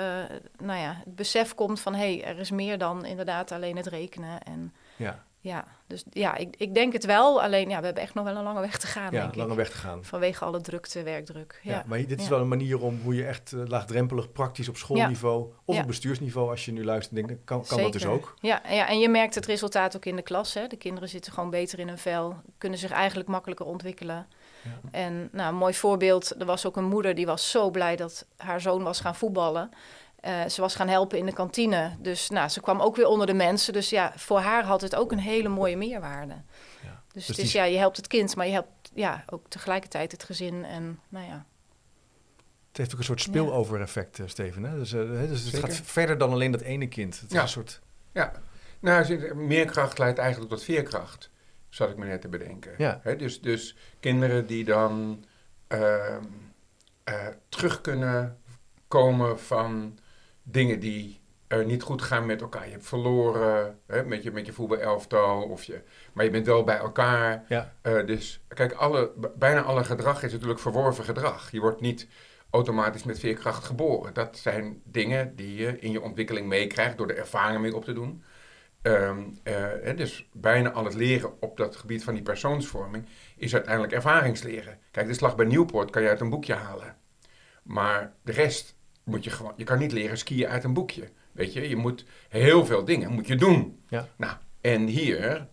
nou 0.57 0.79
ja, 0.79 1.01
het 1.05 1.15
besef 1.15 1.55
komt 1.55 1.79
van 1.79 1.95
hé, 1.95 2.17
hey, 2.17 2.23
er 2.23 2.39
is 2.39 2.51
meer 2.51 2.77
dan 2.77 3.05
inderdaad 3.05 3.51
alleen 3.51 3.75
het 3.75 3.87
rekenen. 3.87 4.43
En 4.43 4.73
ja. 4.95 5.23
Ja, 5.41 5.65
dus 5.89 6.03
ja, 6.09 6.35
ik, 6.35 6.55
ik 6.57 6.73
denk 6.73 6.93
het 6.93 7.05
wel. 7.05 7.41
Alleen 7.41 7.69
ja, 7.69 7.79
we 7.79 7.85
hebben 7.85 8.03
echt 8.03 8.13
nog 8.13 8.25
wel 8.25 8.35
een 8.35 8.43
lange 8.43 8.61
weg 8.61 8.77
te 8.77 8.87
gaan. 8.87 9.11
Ja, 9.11 9.21
denk 9.21 9.35
lange 9.35 9.51
ik. 9.51 9.57
weg 9.57 9.69
te 9.69 9.77
gaan. 9.77 10.03
Vanwege 10.03 10.45
alle 10.45 10.61
drukte, 10.61 11.03
werkdruk. 11.03 11.59
Ja, 11.63 11.71
ja 11.71 11.83
maar 11.87 12.05
dit 12.05 12.21
is 12.21 12.27
wel 12.27 12.39
een 12.39 12.47
manier 12.47 12.81
om 12.81 12.99
hoe 13.03 13.15
je 13.15 13.25
echt 13.25 13.51
uh, 13.51 13.67
laagdrempelig, 13.67 14.31
praktisch 14.31 14.69
op 14.69 14.77
schoolniveau 14.77 15.51
of 15.65 15.79
op 15.79 15.87
bestuursniveau, 15.87 16.49
als 16.49 16.65
je 16.65 16.71
nu 16.71 16.85
luistert, 16.85 17.15
denkt, 17.15 17.43
kan, 17.43 17.65
kan 17.65 17.81
dat 17.81 17.93
dus 17.93 18.05
ook. 18.05 18.33
Ja, 18.41 18.61
ja, 18.69 18.87
en 18.87 18.99
je 18.99 19.09
merkt 19.09 19.35
het 19.35 19.45
resultaat 19.45 19.95
ook 19.95 20.05
in 20.05 20.15
de 20.15 20.21
klas. 20.21 20.53
Hè. 20.53 20.67
De 20.67 20.77
kinderen 20.77 21.09
zitten 21.09 21.33
gewoon 21.33 21.49
beter 21.49 21.79
in 21.79 21.87
hun 21.87 21.97
vel, 21.97 22.35
kunnen 22.57 22.79
zich 22.79 22.91
eigenlijk 22.91 23.29
makkelijker 23.29 23.65
ontwikkelen. 23.65 24.27
En 24.91 25.29
nou, 25.31 25.49
een 25.49 25.57
mooi 25.57 25.73
voorbeeld, 25.73 26.39
er 26.39 26.45
was 26.45 26.65
ook 26.65 26.77
een 26.77 26.87
moeder 26.87 27.15
die 27.15 27.25
was 27.25 27.51
zo 27.51 27.69
blij 27.69 27.95
dat 27.95 28.25
haar 28.37 28.61
zoon 28.61 28.83
was 28.83 28.99
gaan 28.99 29.15
voetballen. 29.15 29.69
Uh, 30.25 30.47
ze 30.47 30.61
was 30.61 30.75
gaan 30.75 30.87
helpen 30.87 31.17
in 31.17 31.25
de 31.25 31.33
kantine. 31.33 31.95
Dus 31.99 32.29
nou, 32.29 32.49
ze 32.49 32.61
kwam 32.61 32.81
ook 32.81 32.95
weer 32.95 33.07
onder 33.07 33.27
de 33.27 33.33
mensen. 33.33 33.73
Dus 33.73 33.89
ja, 33.89 34.13
voor 34.15 34.39
haar 34.39 34.63
had 34.63 34.81
het 34.81 34.95
ook 34.95 35.11
een 35.11 35.19
hele 35.19 35.49
mooie 35.49 35.77
meerwaarde. 35.77 36.33
Ja. 36.83 37.03
Dus, 37.13 37.25
dus, 37.25 37.37
het 37.37 37.45
is, 37.45 37.51
ja, 37.51 37.63
je 37.63 37.77
helpt 37.77 37.97
het 37.97 38.07
kind, 38.07 38.35
maar 38.35 38.45
je 38.45 38.51
helpt 38.51 38.91
ja, 38.93 39.23
ook 39.29 39.47
tegelijkertijd 39.47 40.11
het 40.11 40.23
gezin. 40.23 40.65
En 40.65 40.99
nou 41.09 41.25
ja. 41.25 41.45
Het 42.67 42.77
heeft 42.77 42.93
ook 42.93 42.99
een 42.99 43.05
soort 43.05 43.21
spillover 43.21 43.81
effect, 43.81 44.17
ja. 44.17 44.23
Eh, 44.23 44.29
Steven. 44.29 44.63
Hè? 44.63 44.77
Dus, 44.77 44.93
uh, 44.93 45.19
dus 45.19 45.51
het 45.51 45.59
gaat 45.59 45.75
verder 45.75 46.17
dan 46.17 46.31
alleen 46.31 46.51
dat 46.51 46.61
ene 46.61 46.87
kind. 46.87 47.19
Het 47.19 47.31
ja. 47.31 47.41
een 47.41 47.47
soort... 47.47 47.81
ja, 48.11 48.31
nou, 48.79 49.35
meerkracht 49.35 49.97
leidt 49.97 50.19
eigenlijk 50.19 50.51
tot 50.51 50.63
veerkracht. 50.63 51.29
Zat 51.69 51.89
ik 51.89 51.97
me 51.97 52.05
net 52.05 52.21
te 52.21 52.27
bedenken. 52.27 52.71
Ja. 52.77 52.99
Hè? 53.03 53.15
Dus, 53.15 53.41
dus 53.41 53.75
kinderen 53.99 54.45
die 54.45 54.63
dan 54.63 55.25
uh, 55.69 56.17
terug 57.49 57.81
kunnen 57.81 58.37
komen 58.87 59.39
van 59.39 59.99
dingen 60.51 60.79
die 60.79 61.21
uh, 61.47 61.65
niet 61.65 61.83
goed 61.83 62.01
gaan 62.01 62.25
met 62.25 62.41
elkaar. 62.41 62.65
Je 62.65 62.71
hebt 62.71 62.85
verloren 62.85 63.79
hè, 63.87 64.03
met, 64.03 64.23
je, 64.23 64.31
met 64.31 64.45
je 64.45 64.53
voetbalelftal, 64.53 65.43
of 65.43 65.63
je, 65.63 65.81
maar 66.13 66.25
je 66.25 66.31
bent 66.31 66.45
wel 66.45 66.63
bij 66.63 66.77
elkaar. 66.77 67.45
Ja. 67.47 67.73
Uh, 67.83 68.05
dus 68.05 68.43
kijk, 68.47 68.73
alle, 68.73 69.11
bijna 69.35 69.61
alle 69.61 69.83
gedrag 69.83 70.23
is 70.23 70.31
natuurlijk 70.31 70.59
verworven 70.59 71.03
gedrag. 71.03 71.51
Je 71.51 71.59
wordt 71.59 71.81
niet 71.81 72.07
automatisch 72.49 73.03
met 73.03 73.19
veerkracht 73.19 73.63
geboren. 73.63 74.13
Dat 74.13 74.37
zijn 74.37 74.81
dingen 74.83 75.35
die 75.35 75.55
je 75.55 75.79
in 75.79 75.91
je 75.91 76.01
ontwikkeling 76.01 76.47
meekrijgt 76.47 76.97
door 76.97 77.07
de 77.07 77.13
ervaringen 77.13 77.61
mee 77.61 77.75
op 77.75 77.85
te 77.85 77.93
doen. 77.93 78.23
Um, 78.81 79.39
uh, 79.43 79.95
dus 79.95 80.29
bijna 80.33 80.71
al 80.71 80.85
het 80.85 80.93
leren 80.93 81.41
op 81.41 81.57
dat 81.57 81.75
gebied 81.75 82.03
van 82.03 82.13
die 82.13 82.23
persoonsvorming 82.23 83.05
is 83.37 83.53
uiteindelijk 83.53 83.93
ervaringsleren. 83.93 84.79
Kijk, 84.91 85.07
de 85.07 85.13
slag 85.13 85.35
bij 85.35 85.45
Nieuwpoort 85.45 85.89
kan 85.89 86.01
je 86.01 86.09
uit 86.09 86.21
een 86.21 86.29
boekje 86.29 86.53
halen. 86.53 86.95
Maar 87.63 88.13
de 88.23 88.31
rest 88.31 88.75
moet 89.09 89.23
je 89.23 89.29
gewoon, 89.29 89.53
je 89.55 89.63
kan 89.63 89.77
niet 89.77 89.91
leren 89.91 90.17
skiën 90.17 90.47
uit 90.47 90.63
een 90.63 90.73
boekje. 90.73 91.09
Weet 91.31 91.53
je, 91.53 91.69
je 91.69 91.75
moet 91.75 92.05
heel 92.29 92.65
veel 92.65 92.85
dingen 92.85 93.11
moet 93.11 93.27
je 93.27 93.35
doen. 93.35 93.83
Ja. 93.87 94.07
Nou, 94.15 94.33
en 94.61 94.87
hier 94.87 95.47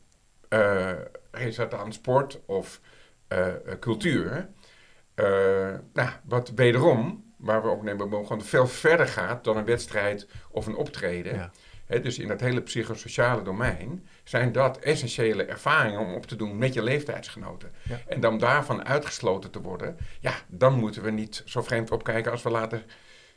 uh, 0.51 0.91
is 1.39 1.57
het 1.57 1.75
aan 1.75 1.93
sport 1.93 2.41
of 2.47 2.81
uh, 3.29 3.47
cultuur. 3.81 4.49
Uh, 5.15 5.27
nou, 5.93 6.11
wat 6.25 6.53
wederom, 6.55 7.25
waar 7.37 7.63
we 7.63 7.69
ook 7.69 7.83
nemen, 7.83 8.11
gewoon 8.11 8.43
veel 8.43 8.67
verder 8.67 9.07
gaat 9.07 9.45
dan 9.45 9.57
een 9.57 9.65
wedstrijd 9.65 10.29
of 10.51 10.67
een 10.67 10.77
optreden. 10.77 11.35
Ja. 11.35 11.51
He, 11.87 12.01
dus 12.01 12.19
in 12.19 12.29
dat 12.29 12.41
hele 12.41 12.63
psychosociale 12.63 13.43
domein 13.43 14.07
zijn 14.25 14.53
dat 14.53 14.79
essentiële 14.79 15.45
ervaringen 15.45 16.01
om 16.01 16.15
op 16.15 16.27
te 16.27 16.37
doen 16.37 16.59
met 16.59 16.75
je 16.75 16.83
leeftijdsgenoten. 16.83 17.73
Ja. 17.83 18.01
En 18.09 18.21
dan 18.21 18.39
daarvan 18.39 18.85
uitgesloten 18.85 19.51
te 19.51 19.61
worden, 19.61 19.97
ja, 20.21 20.35
dan 20.47 20.79
moeten 20.79 21.03
we 21.03 21.11
niet 21.11 21.43
zo 21.45 21.63
vreemd 21.63 21.91
opkijken 21.91 22.33
als 22.33 22.43
we 22.43 22.51
later 22.51 22.85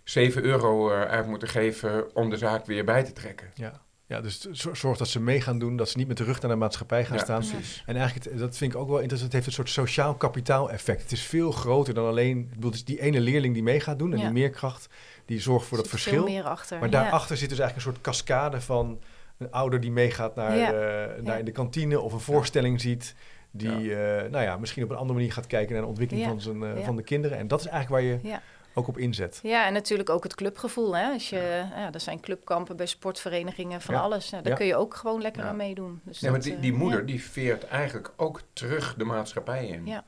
7 0.10 0.44
euro 0.44 0.92
uh, 0.92 1.02
uit 1.02 1.28
moeten 1.28 1.48
geven 1.48 2.16
om 2.16 2.30
de 2.30 2.38
zaak 2.38 2.66
weer 2.66 2.86
bij 2.86 3.04
te 3.04 3.14
trekken. 3.14 3.52
Ja. 3.54 3.82
Ja, 4.06 4.22
dus 4.22 4.48
zorg 4.72 4.98
dat 4.98 5.08
ze 5.08 5.20
mee 5.20 5.42
gaan 5.42 5.60
doen, 5.60 5.76
dat 5.76 5.90
ze 5.90 5.98
niet 5.98 6.08
met 6.08 6.18
de 6.18 6.24
rug 6.24 6.42
naar 6.42 6.52
de 6.52 6.58
maatschappij 6.58 7.06
gaan 7.06 7.18
ja, 7.18 7.24
staan. 7.24 7.40
Precies. 7.40 7.84
En 7.86 7.96
eigenlijk, 7.96 8.38
dat 8.38 8.58
vind 8.58 8.74
ik 8.74 8.80
ook 8.80 8.88
wel 8.88 9.00
interessant, 9.00 9.34
het 9.34 9.34
heeft 9.34 9.46
een 9.46 9.66
soort 9.66 9.70
sociaal 9.70 10.16
kapitaal 10.16 10.72
effect. 10.72 11.02
Het 11.02 11.12
is 11.12 11.22
veel 11.22 11.52
groter 11.52 11.94
dan 11.94 12.06
alleen, 12.06 12.40
ik 12.40 12.50
bedoel, 12.50 12.72
die 12.86 13.02
ene 13.02 13.20
leerling 13.20 13.54
die 13.54 13.64
mee 13.64 13.80
gaat 13.80 14.00
doen 14.00 14.12
en 14.12 14.18
ja. 14.18 14.24
die 14.24 14.34
meerkracht, 14.34 14.90
die 15.26 15.40
zorgt 15.40 15.66
voor 15.66 15.78
dat 15.78 15.88
verschil. 15.88 16.14
Veel 16.14 16.34
meer 16.34 16.44
achter. 16.44 16.80
Maar 16.80 16.90
daarachter 16.90 17.38
zit 17.38 17.50
dus 17.50 17.60
eigenlijk 17.60 17.88
een 17.88 17.94
soort 17.94 18.06
cascade 18.06 18.62
van 18.62 19.00
een 19.38 19.52
ouder 19.52 19.80
die 19.80 19.92
meegaat 19.92 20.36
naar, 20.36 20.58
uh, 20.58 21.24
naar 21.24 21.40
in 21.40 21.46
de 21.46 21.52
kantine 21.52 22.00
of 22.00 22.14
een 22.14 22.20
voorstelling 22.20 22.82
ziet. 22.82 23.16
Die, 23.52 23.82
uh, 23.82 23.98
nou 24.32 24.44
ja, 24.44 24.58
misschien 24.58 24.84
op 24.84 24.90
een 24.90 24.98
andere 24.98 25.18
manier 25.18 25.34
gaat 25.34 25.48
kijken 25.48 25.74
naar 25.74 25.82
de 25.82 25.88
ontwikkeling 25.88 26.28
van, 26.28 26.42
zijn, 26.42 26.62
uh, 26.62 26.86
van 26.86 26.96
de 26.96 27.04
kinderen. 27.04 27.38
En 27.38 27.48
dat 27.48 27.60
is 27.60 27.66
eigenlijk 27.66 28.22
waar 28.22 28.32
je 28.32 28.40
ook 28.80 28.88
op 28.88 28.98
inzet. 28.98 29.40
Ja, 29.44 29.66
en 29.66 29.74
natuurlijk 29.74 30.10
ook 30.10 30.24
het 30.24 30.36
clubgevoel. 30.36 30.96
Hè? 30.96 31.12
Als 31.12 31.30
je, 31.30 31.66
ja. 31.76 31.92
er 31.94 32.00
zijn 32.00 32.20
clubkampen 32.20 32.78
bij 32.78 32.86
sportverenigingen, 32.86 33.82
van 33.82 33.96
alles. 33.96 34.30
Nou, 34.30 34.44
daar 34.44 34.56
kun 34.56 34.66
je 34.66 34.76
ook 34.76 34.96
gewoon 34.96 35.22
lekker 35.22 35.44
aan 35.44 35.56
meedoen. 35.56 36.02
Dus 36.04 36.20
ja, 36.20 36.32
dat, 36.32 36.32
maar 36.32 36.42
die, 36.46 36.60
die 36.60 36.74
moeder 36.74 37.06
die 37.06 37.24
veert 37.24 37.64
eigenlijk 37.68 38.12
ook 38.16 38.42
terug 38.54 38.96
de 38.96 39.04
maatschappij 39.04 39.68
in. 39.68 39.86
Ja. 39.86 40.04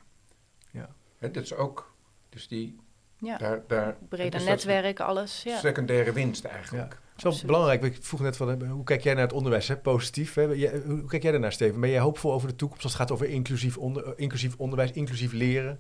ja. 0.71 0.89
Hè, 1.17 1.31
dat 1.31 1.43
is 1.43 1.53
ook, 1.53 1.93
dus 2.29 2.47
die... 2.47 2.79
Ja, 3.17 3.38
daar, 3.38 3.62
daar, 3.67 3.97
breder 4.10 4.43
netwerk, 4.43 4.99
alles. 4.99 5.43
Ja. 5.43 5.60
Secundaire 5.60 6.12
winst 6.12 6.43
eigenlijk. 6.45 6.93
Ja. 6.93 6.99
Het 7.15 7.34
is 7.34 7.41
wel 7.41 7.51
belangrijk. 7.51 7.84
Ik 7.84 8.03
vroeg 8.03 8.19
net 8.19 8.38
van, 8.38 8.65
hoe 8.65 8.84
kijk 8.84 9.03
jij 9.03 9.13
naar 9.13 9.23
het 9.23 9.34
onderwijs? 9.34 9.67
Hè? 9.67 9.77
Positief. 9.77 10.34
Hè? 10.34 10.45
Hoe 10.86 11.05
kijk 11.05 11.23
jij 11.23 11.31
daarnaar, 11.31 11.51
Steven? 11.51 11.79
Ben 11.79 11.89
jij 11.89 11.99
hoopvol 11.99 12.34
over 12.34 12.47
de 12.47 12.55
toekomst 12.55 12.84
als 12.84 12.93
het 12.93 13.01
gaat 13.01 13.12
over 13.12 13.29
inclusief, 13.29 13.77
onder, 13.77 14.13
inclusief 14.15 14.55
onderwijs, 14.57 14.91
inclusief 14.91 15.31
leren? 15.31 15.77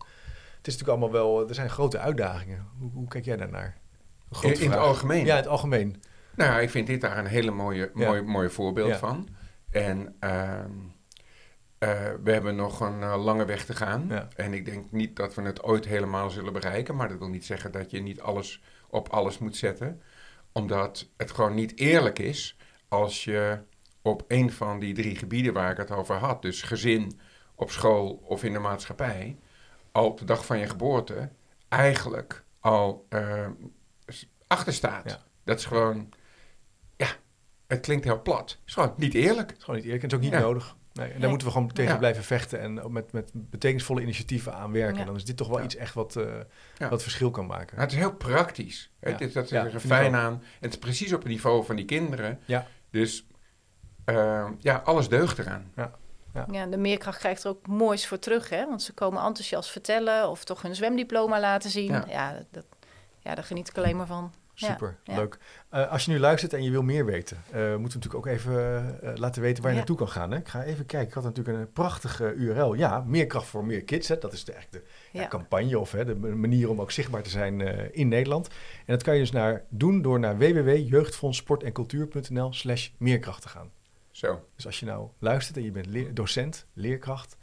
Het 0.61 0.69
is 0.69 0.77
natuurlijk 0.77 1.03
allemaal 1.03 1.21
wel, 1.21 1.49
er 1.49 1.55
zijn 1.55 1.69
grote 1.69 1.99
uitdagingen. 1.99 2.67
Hoe, 2.79 2.91
hoe 2.91 3.07
kijk 3.07 3.25
jij 3.25 3.37
daarnaar? 3.37 3.77
In, 4.41 4.59
in, 4.59 4.69
het 4.69 4.79
algemeen? 4.79 5.25
Ja, 5.25 5.31
in 5.31 5.41
het 5.41 5.47
algemeen. 5.47 6.01
Nou, 6.35 6.61
ik 6.61 6.69
vind 6.69 6.87
dit 6.87 7.01
daar 7.01 7.17
een 7.17 7.25
hele 7.25 7.51
mooie, 7.51 7.91
mooie, 7.93 8.21
mooie 8.21 8.49
voorbeeld 8.49 8.95
van. 8.95 9.27
En 9.71 10.15
ehm, 10.19 10.71
eh, 11.77 11.89
we 12.23 12.31
hebben 12.31 12.55
nog 12.55 12.79
een 12.79 13.01
eh, 13.01 13.23
lange 13.23 13.45
weg 13.45 13.65
te 13.65 13.75
gaan. 13.75 14.29
En 14.35 14.53
ik 14.53 14.65
denk 14.65 14.91
niet 14.91 15.15
dat 15.15 15.35
we 15.35 15.41
het 15.41 15.63
ooit 15.63 15.85
helemaal 15.85 16.29
zullen 16.29 16.53
bereiken. 16.53 16.95
Maar 16.95 17.09
dat 17.09 17.17
wil 17.17 17.29
niet 17.29 17.45
zeggen 17.45 17.71
dat 17.71 17.91
je 17.91 18.01
niet 18.01 18.21
alles 18.21 18.61
op 18.89 19.09
alles 19.09 19.37
moet 19.37 19.55
zetten. 19.55 20.01
Omdat 20.51 21.07
het 21.17 21.31
gewoon 21.31 21.53
niet 21.53 21.79
eerlijk 21.79 22.19
is 22.19 22.57
als 22.87 23.23
je 23.23 23.59
op 24.01 24.23
een 24.27 24.51
van 24.51 24.79
die 24.79 24.93
drie 24.93 25.15
gebieden 25.15 25.53
waar 25.53 25.71
ik 25.71 25.77
het 25.77 25.91
over 25.91 26.15
had, 26.15 26.41
dus 26.41 26.61
gezin, 26.61 27.19
op 27.55 27.71
school 27.71 28.23
of 28.23 28.43
in 28.43 28.53
de 28.53 28.59
maatschappij, 28.59 29.37
al 29.91 30.05
op 30.05 30.19
de 30.19 30.25
dag 30.25 30.45
van 30.45 30.59
je 30.59 30.67
geboorte 30.67 31.29
eigenlijk 31.67 32.43
al 32.59 33.05
uh, 33.09 33.47
achter 34.47 34.73
staat. 34.73 35.19
Dat 35.43 35.59
is 35.59 35.65
gewoon, 35.65 36.09
ja, 36.97 37.07
het 37.67 37.79
klinkt 37.79 38.03
heel 38.03 38.21
plat. 38.21 38.49
Het 38.49 38.59
is 38.65 38.73
gewoon 38.73 38.93
niet 38.97 39.13
eerlijk. 39.13 39.49
Het 39.49 39.57
is 39.57 39.63
gewoon 39.63 39.79
niet 39.79 39.85
eerlijk 39.85 40.03
en 40.03 40.09
het 40.09 40.19
is 40.21 40.27
ook 40.27 40.33
niet 40.33 40.43
nodig. 40.43 40.75
Nee, 40.93 41.11
en 41.11 41.19
daar 41.19 41.29
moeten 41.29 41.47
we 41.47 41.53
gewoon 41.53 41.71
tegen 41.71 41.97
blijven 41.97 42.23
vechten 42.23 42.59
en 42.59 42.91
met, 42.91 43.11
met 43.11 43.31
betekenisvolle 43.33 44.01
initiatieven 44.01 44.53
aan 44.53 44.71
werken. 44.71 45.05
Dan 45.05 45.15
is 45.15 45.25
dit 45.25 45.37
toch 45.37 45.47
wel 45.47 45.63
iets 45.63 45.75
echt 45.75 45.93
wat, 45.93 46.15
uh, 46.15 46.89
wat 46.89 47.01
verschil 47.01 47.31
kan 47.31 47.45
maken. 47.45 47.79
het 47.79 47.91
is 47.91 47.97
heel 47.97 48.13
praktisch. 48.13 48.91
Het 48.99 49.21
is, 49.21 49.33
dat 49.33 49.45
is 49.45 49.51
er 49.51 49.79
fijn 49.79 50.15
aan. 50.15 50.43
Het 50.59 50.71
is 50.71 50.79
precies 50.79 51.13
op 51.13 51.19
het 51.19 51.29
niveau 51.31 51.65
van 51.65 51.75
die 51.75 51.85
kinderen. 51.85 52.39
Ja. 52.45 52.67
Dus 52.89 53.27
uh, 54.05 54.47
ja, 54.59 54.75
alles 54.75 55.09
deugt 55.09 55.39
eraan. 55.39 55.71
Ja. 55.75 55.99
Ja. 56.33 56.45
ja, 56.51 56.65
de 56.65 56.77
meerkracht 56.77 57.19
krijgt 57.19 57.43
er 57.43 57.49
ook 57.49 57.67
moois 57.67 58.07
voor 58.07 58.19
terug, 58.19 58.49
hè? 58.49 58.65
Want 58.65 58.81
ze 58.81 58.93
komen 58.93 59.23
enthousiast 59.23 59.69
vertellen 59.69 60.29
of 60.29 60.43
toch 60.43 60.61
hun 60.61 60.75
zwemdiploma 60.75 61.39
laten 61.39 61.69
zien. 61.69 61.91
Ja, 61.91 62.05
ja, 62.07 62.43
dat, 62.51 62.65
ja 63.19 63.35
daar 63.35 63.43
geniet 63.43 63.69
ik 63.69 63.77
alleen 63.77 63.97
maar 63.97 64.07
van. 64.07 64.31
Super, 64.53 64.97
leuk. 65.05 65.37
Uh, 65.73 65.91
als 65.91 66.05
je 66.05 66.11
nu 66.11 66.19
luistert 66.19 66.53
en 66.53 66.63
je 66.63 66.71
wil 66.71 66.83
meer 66.83 67.05
weten, 67.05 67.37
uh, 67.37 67.43
moeten 67.53 67.77
we 67.77 67.81
natuurlijk 67.81 68.15
ook 68.15 68.25
even 68.25 68.53
uh, 69.03 69.11
laten 69.15 69.41
weten 69.41 69.63
waar 69.63 69.71
je 69.71 69.77
naartoe 69.77 69.97
kan 69.97 70.09
gaan. 70.09 70.31
Hè? 70.31 70.37
Ik 70.37 70.47
ga 70.47 70.63
even 70.63 70.85
kijken. 70.85 71.07
Ik 71.07 71.13
had 71.13 71.23
natuurlijk 71.23 71.57
een 71.57 71.71
prachtige 71.71 72.33
URL. 72.33 72.73
Ja, 72.73 73.03
Meerkracht 73.07 73.47
voor 73.47 73.65
Meer 73.65 73.83
Kids. 73.83 74.07
Hè? 74.07 74.17
Dat 74.17 74.33
is 74.33 74.43
de, 74.43 74.53
eigenlijk 74.53 74.85
de 74.85 74.91
ja. 75.19 75.27
campagne 75.27 75.79
of 75.79 75.91
hè, 75.91 76.05
de 76.05 76.15
manier 76.15 76.69
om 76.69 76.81
ook 76.81 76.91
zichtbaar 76.91 77.21
te 77.21 77.29
zijn 77.29 77.61
in 77.93 78.07
Nederland. 78.07 78.47
En 78.47 78.93
dat 78.93 79.03
kan 79.03 79.13
je 79.13 79.19
dus 79.19 79.31
naar, 79.31 79.63
doen 79.69 80.01
door 80.01 80.19
naar 80.19 80.37
www.jeugdfondssportencultuur.nl 80.37 82.53
slash 82.53 82.89
meerkracht 82.97 83.41
te 83.41 83.49
gaan. 83.49 83.71
Zo. 84.21 84.47
Dus 84.55 84.65
als 84.65 84.79
je 84.79 84.85
nou 84.85 85.07
luistert 85.19 85.57
en 85.57 85.63
je 85.63 85.71
bent 85.71 86.15
docent, 86.15 86.65
leerkracht, 86.73 87.37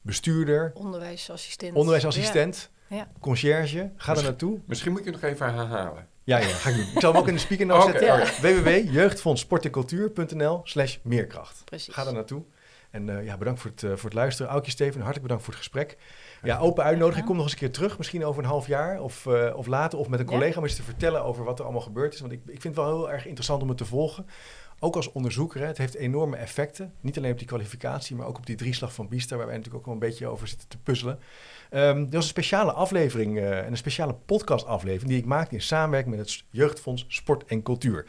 bestuurder... 0.00 0.70
Onderwijsassistent. 0.74 1.76
Onderwijsassistent, 1.76 2.70
ja. 2.88 3.10
conciërge, 3.20 3.92
ga 3.96 4.16
er 4.16 4.22
naartoe. 4.22 4.60
Misschien 4.66 4.92
moet 4.92 5.04
je 5.04 5.10
nog 5.10 5.22
even 5.22 5.54
herhalen. 5.54 6.08
Ja, 6.24 6.38
ja, 6.38 6.46
ga 6.46 6.70
ik 6.70 6.76
doen. 6.76 6.84
Ik 6.94 7.00
zal 7.00 7.12
hem 7.12 7.20
ook 7.20 7.28
in 7.28 7.34
de 7.34 7.40
speaker 7.40 7.66
nou 7.66 7.82
zetten. 7.90 8.12
Okay, 8.12 8.62
www.jeugdfondssportencultuur.nl 8.62 10.60
slash 10.64 10.96
meerkracht. 11.02 11.64
Precies. 11.64 11.94
Ga 11.94 12.06
er 12.06 12.12
naartoe. 12.12 12.42
En 12.90 13.08
uh, 13.08 13.24
ja, 13.24 13.36
bedankt 13.36 13.60
voor 13.60 13.70
het, 13.70 13.82
uh, 13.82 13.90
voor 13.90 14.04
het 14.04 14.14
luisteren. 14.14 14.52
Aukje 14.52 14.70
Steven, 14.70 14.94
hartelijk 14.94 15.22
bedankt 15.22 15.44
voor 15.44 15.52
het 15.52 15.62
gesprek. 15.62 15.96
Ja, 16.42 16.58
open 16.58 16.84
uitnodiging. 16.84 17.26
Kom 17.26 17.34
nog 17.34 17.44
eens 17.44 17.52
een 17.52 17.58
keer 17.58 17.70
terug. 17.70 17.98
Misschien 17.98 18.24
over 18.24 18.42
een 18.42 18.48
half 18.48 18.66
jaar 18.66 19.00
of, 19.00 19.24
uh, 19.26 19.52
of 19.56 19.66
later. 19.66 19.98
Of 19.98 20.08
met 20.08 20.20
een 20.20 20.26
collega 20.26 20.58
om 20.58 20.64
eens 20.64 20.76
te 20.76 20.82
vertellen 20.82 21.24
over 21.24 21.44
wat 21.44 21.58
er 21.58 21.64
allemaal 21.64 21.82
gebeurd 21.82 22.14
is. 22.14 22.20
Want 22.20 22.32
ik, 22.32 22.40
ik 22.46 22.60
vind 22.60 22.76
het 22.76 22.84
wel 22.84 22.96
heel 22.96 23.10
erg 23.10 23.26
interessant 23.26 23.62
om 23.62 23.68
het 23.68 23.78
te 23.78 23.84
volgen. 23.84 24.26
Ook 24.82 24.96
als 24.96 25.12
onderzoeker, 25.12 25.60
hè, 25.60 25.66
het 25.66 25.78
heeft 25.78 25.94
enorme 25.94 26.36
effecten. 26.36 26.94
Niet 27.00 27.16
alleen 27.18 27.32
op 27.32 27.38
die 27.38 27.46
kwalificatie, 27.46 28.16
maar 28.16 28.26
ook 28.26 28.36
op 28.36 28.46
die 28.46 28.56
drieslag 28.56 28.94
van 28.94 29.08
Biester, 29.08 29.36
waar 29.36 29.46
wij 29.46 29.56
natuurlijk 29.56 29.80
ook 29.80 29.92
wel 29.92 30.00
een 30.00 30.08
beetje 30.10 30.26
over 30.26 30.48
zitten 30.48 30.68
te 30.68 30.78
puzzelen. 30.78 31.18
Um, 31.70 31.78
er 31.80 32.04
was 32.10 32.12
een 32.12 32.22
speciale 32.22 32.72
aflevering 32.72 33.36
uh, 33.36 33.58
en 33.58 33.66
een 33.66 33.76
speciale 33.76 34.14
podcastaflevering 34.14 35.10
die 35.10 35.18
ik 35.18 35.26
maakte 35.26 35.54
in 35.54 35.62
samenwerking 35.62 36.16
met 36.16 36.26
het 36.26 36.44
Jeugdfonds 36.50 37.04
Sport 37.08 37.44
en 37.44 37.62
Cultuur. 37.62 38.06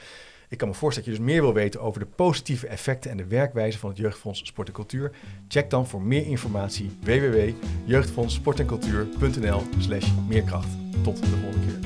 Ik 0.51 0.57
kan 0.57 0.67
me 0.67 0.73
voorstellen 0.73 1.09
dat 1.09 1.17
je 1.17 1.23
dus 1.23 1.33
meer 1.33 1.43
wil 1.43 1.53
weten 1.53 1.81
over 1.81 1.99
de 1.99 2.05
positieve 2.05 2.67
effecten 2.67 3.11
en 3.11 3.17
de 3.17 3.27
werkwijze 3.27 3.77
van 3.77 3.89
het 3.89 3.97
Jeugdfonds 3.97 4.45
Sport 4.45 4.67
en 4.67 4.73
Cultuur. 4.73 5.11
Check 5.47 5.69
dan 5.69 5.87
voor 5.87 6.01
meer 6.01 6.25
informatie 6.25 6.91
www.jeugdfondssportencultuur.nl 7.01 9.61
slash 9.77 10.11
meerkracht. 10.27 10.69
Tot 11.03 11.17
de 11.17 11.25
volgende 11.25 11.65
keer. 11.65 11.79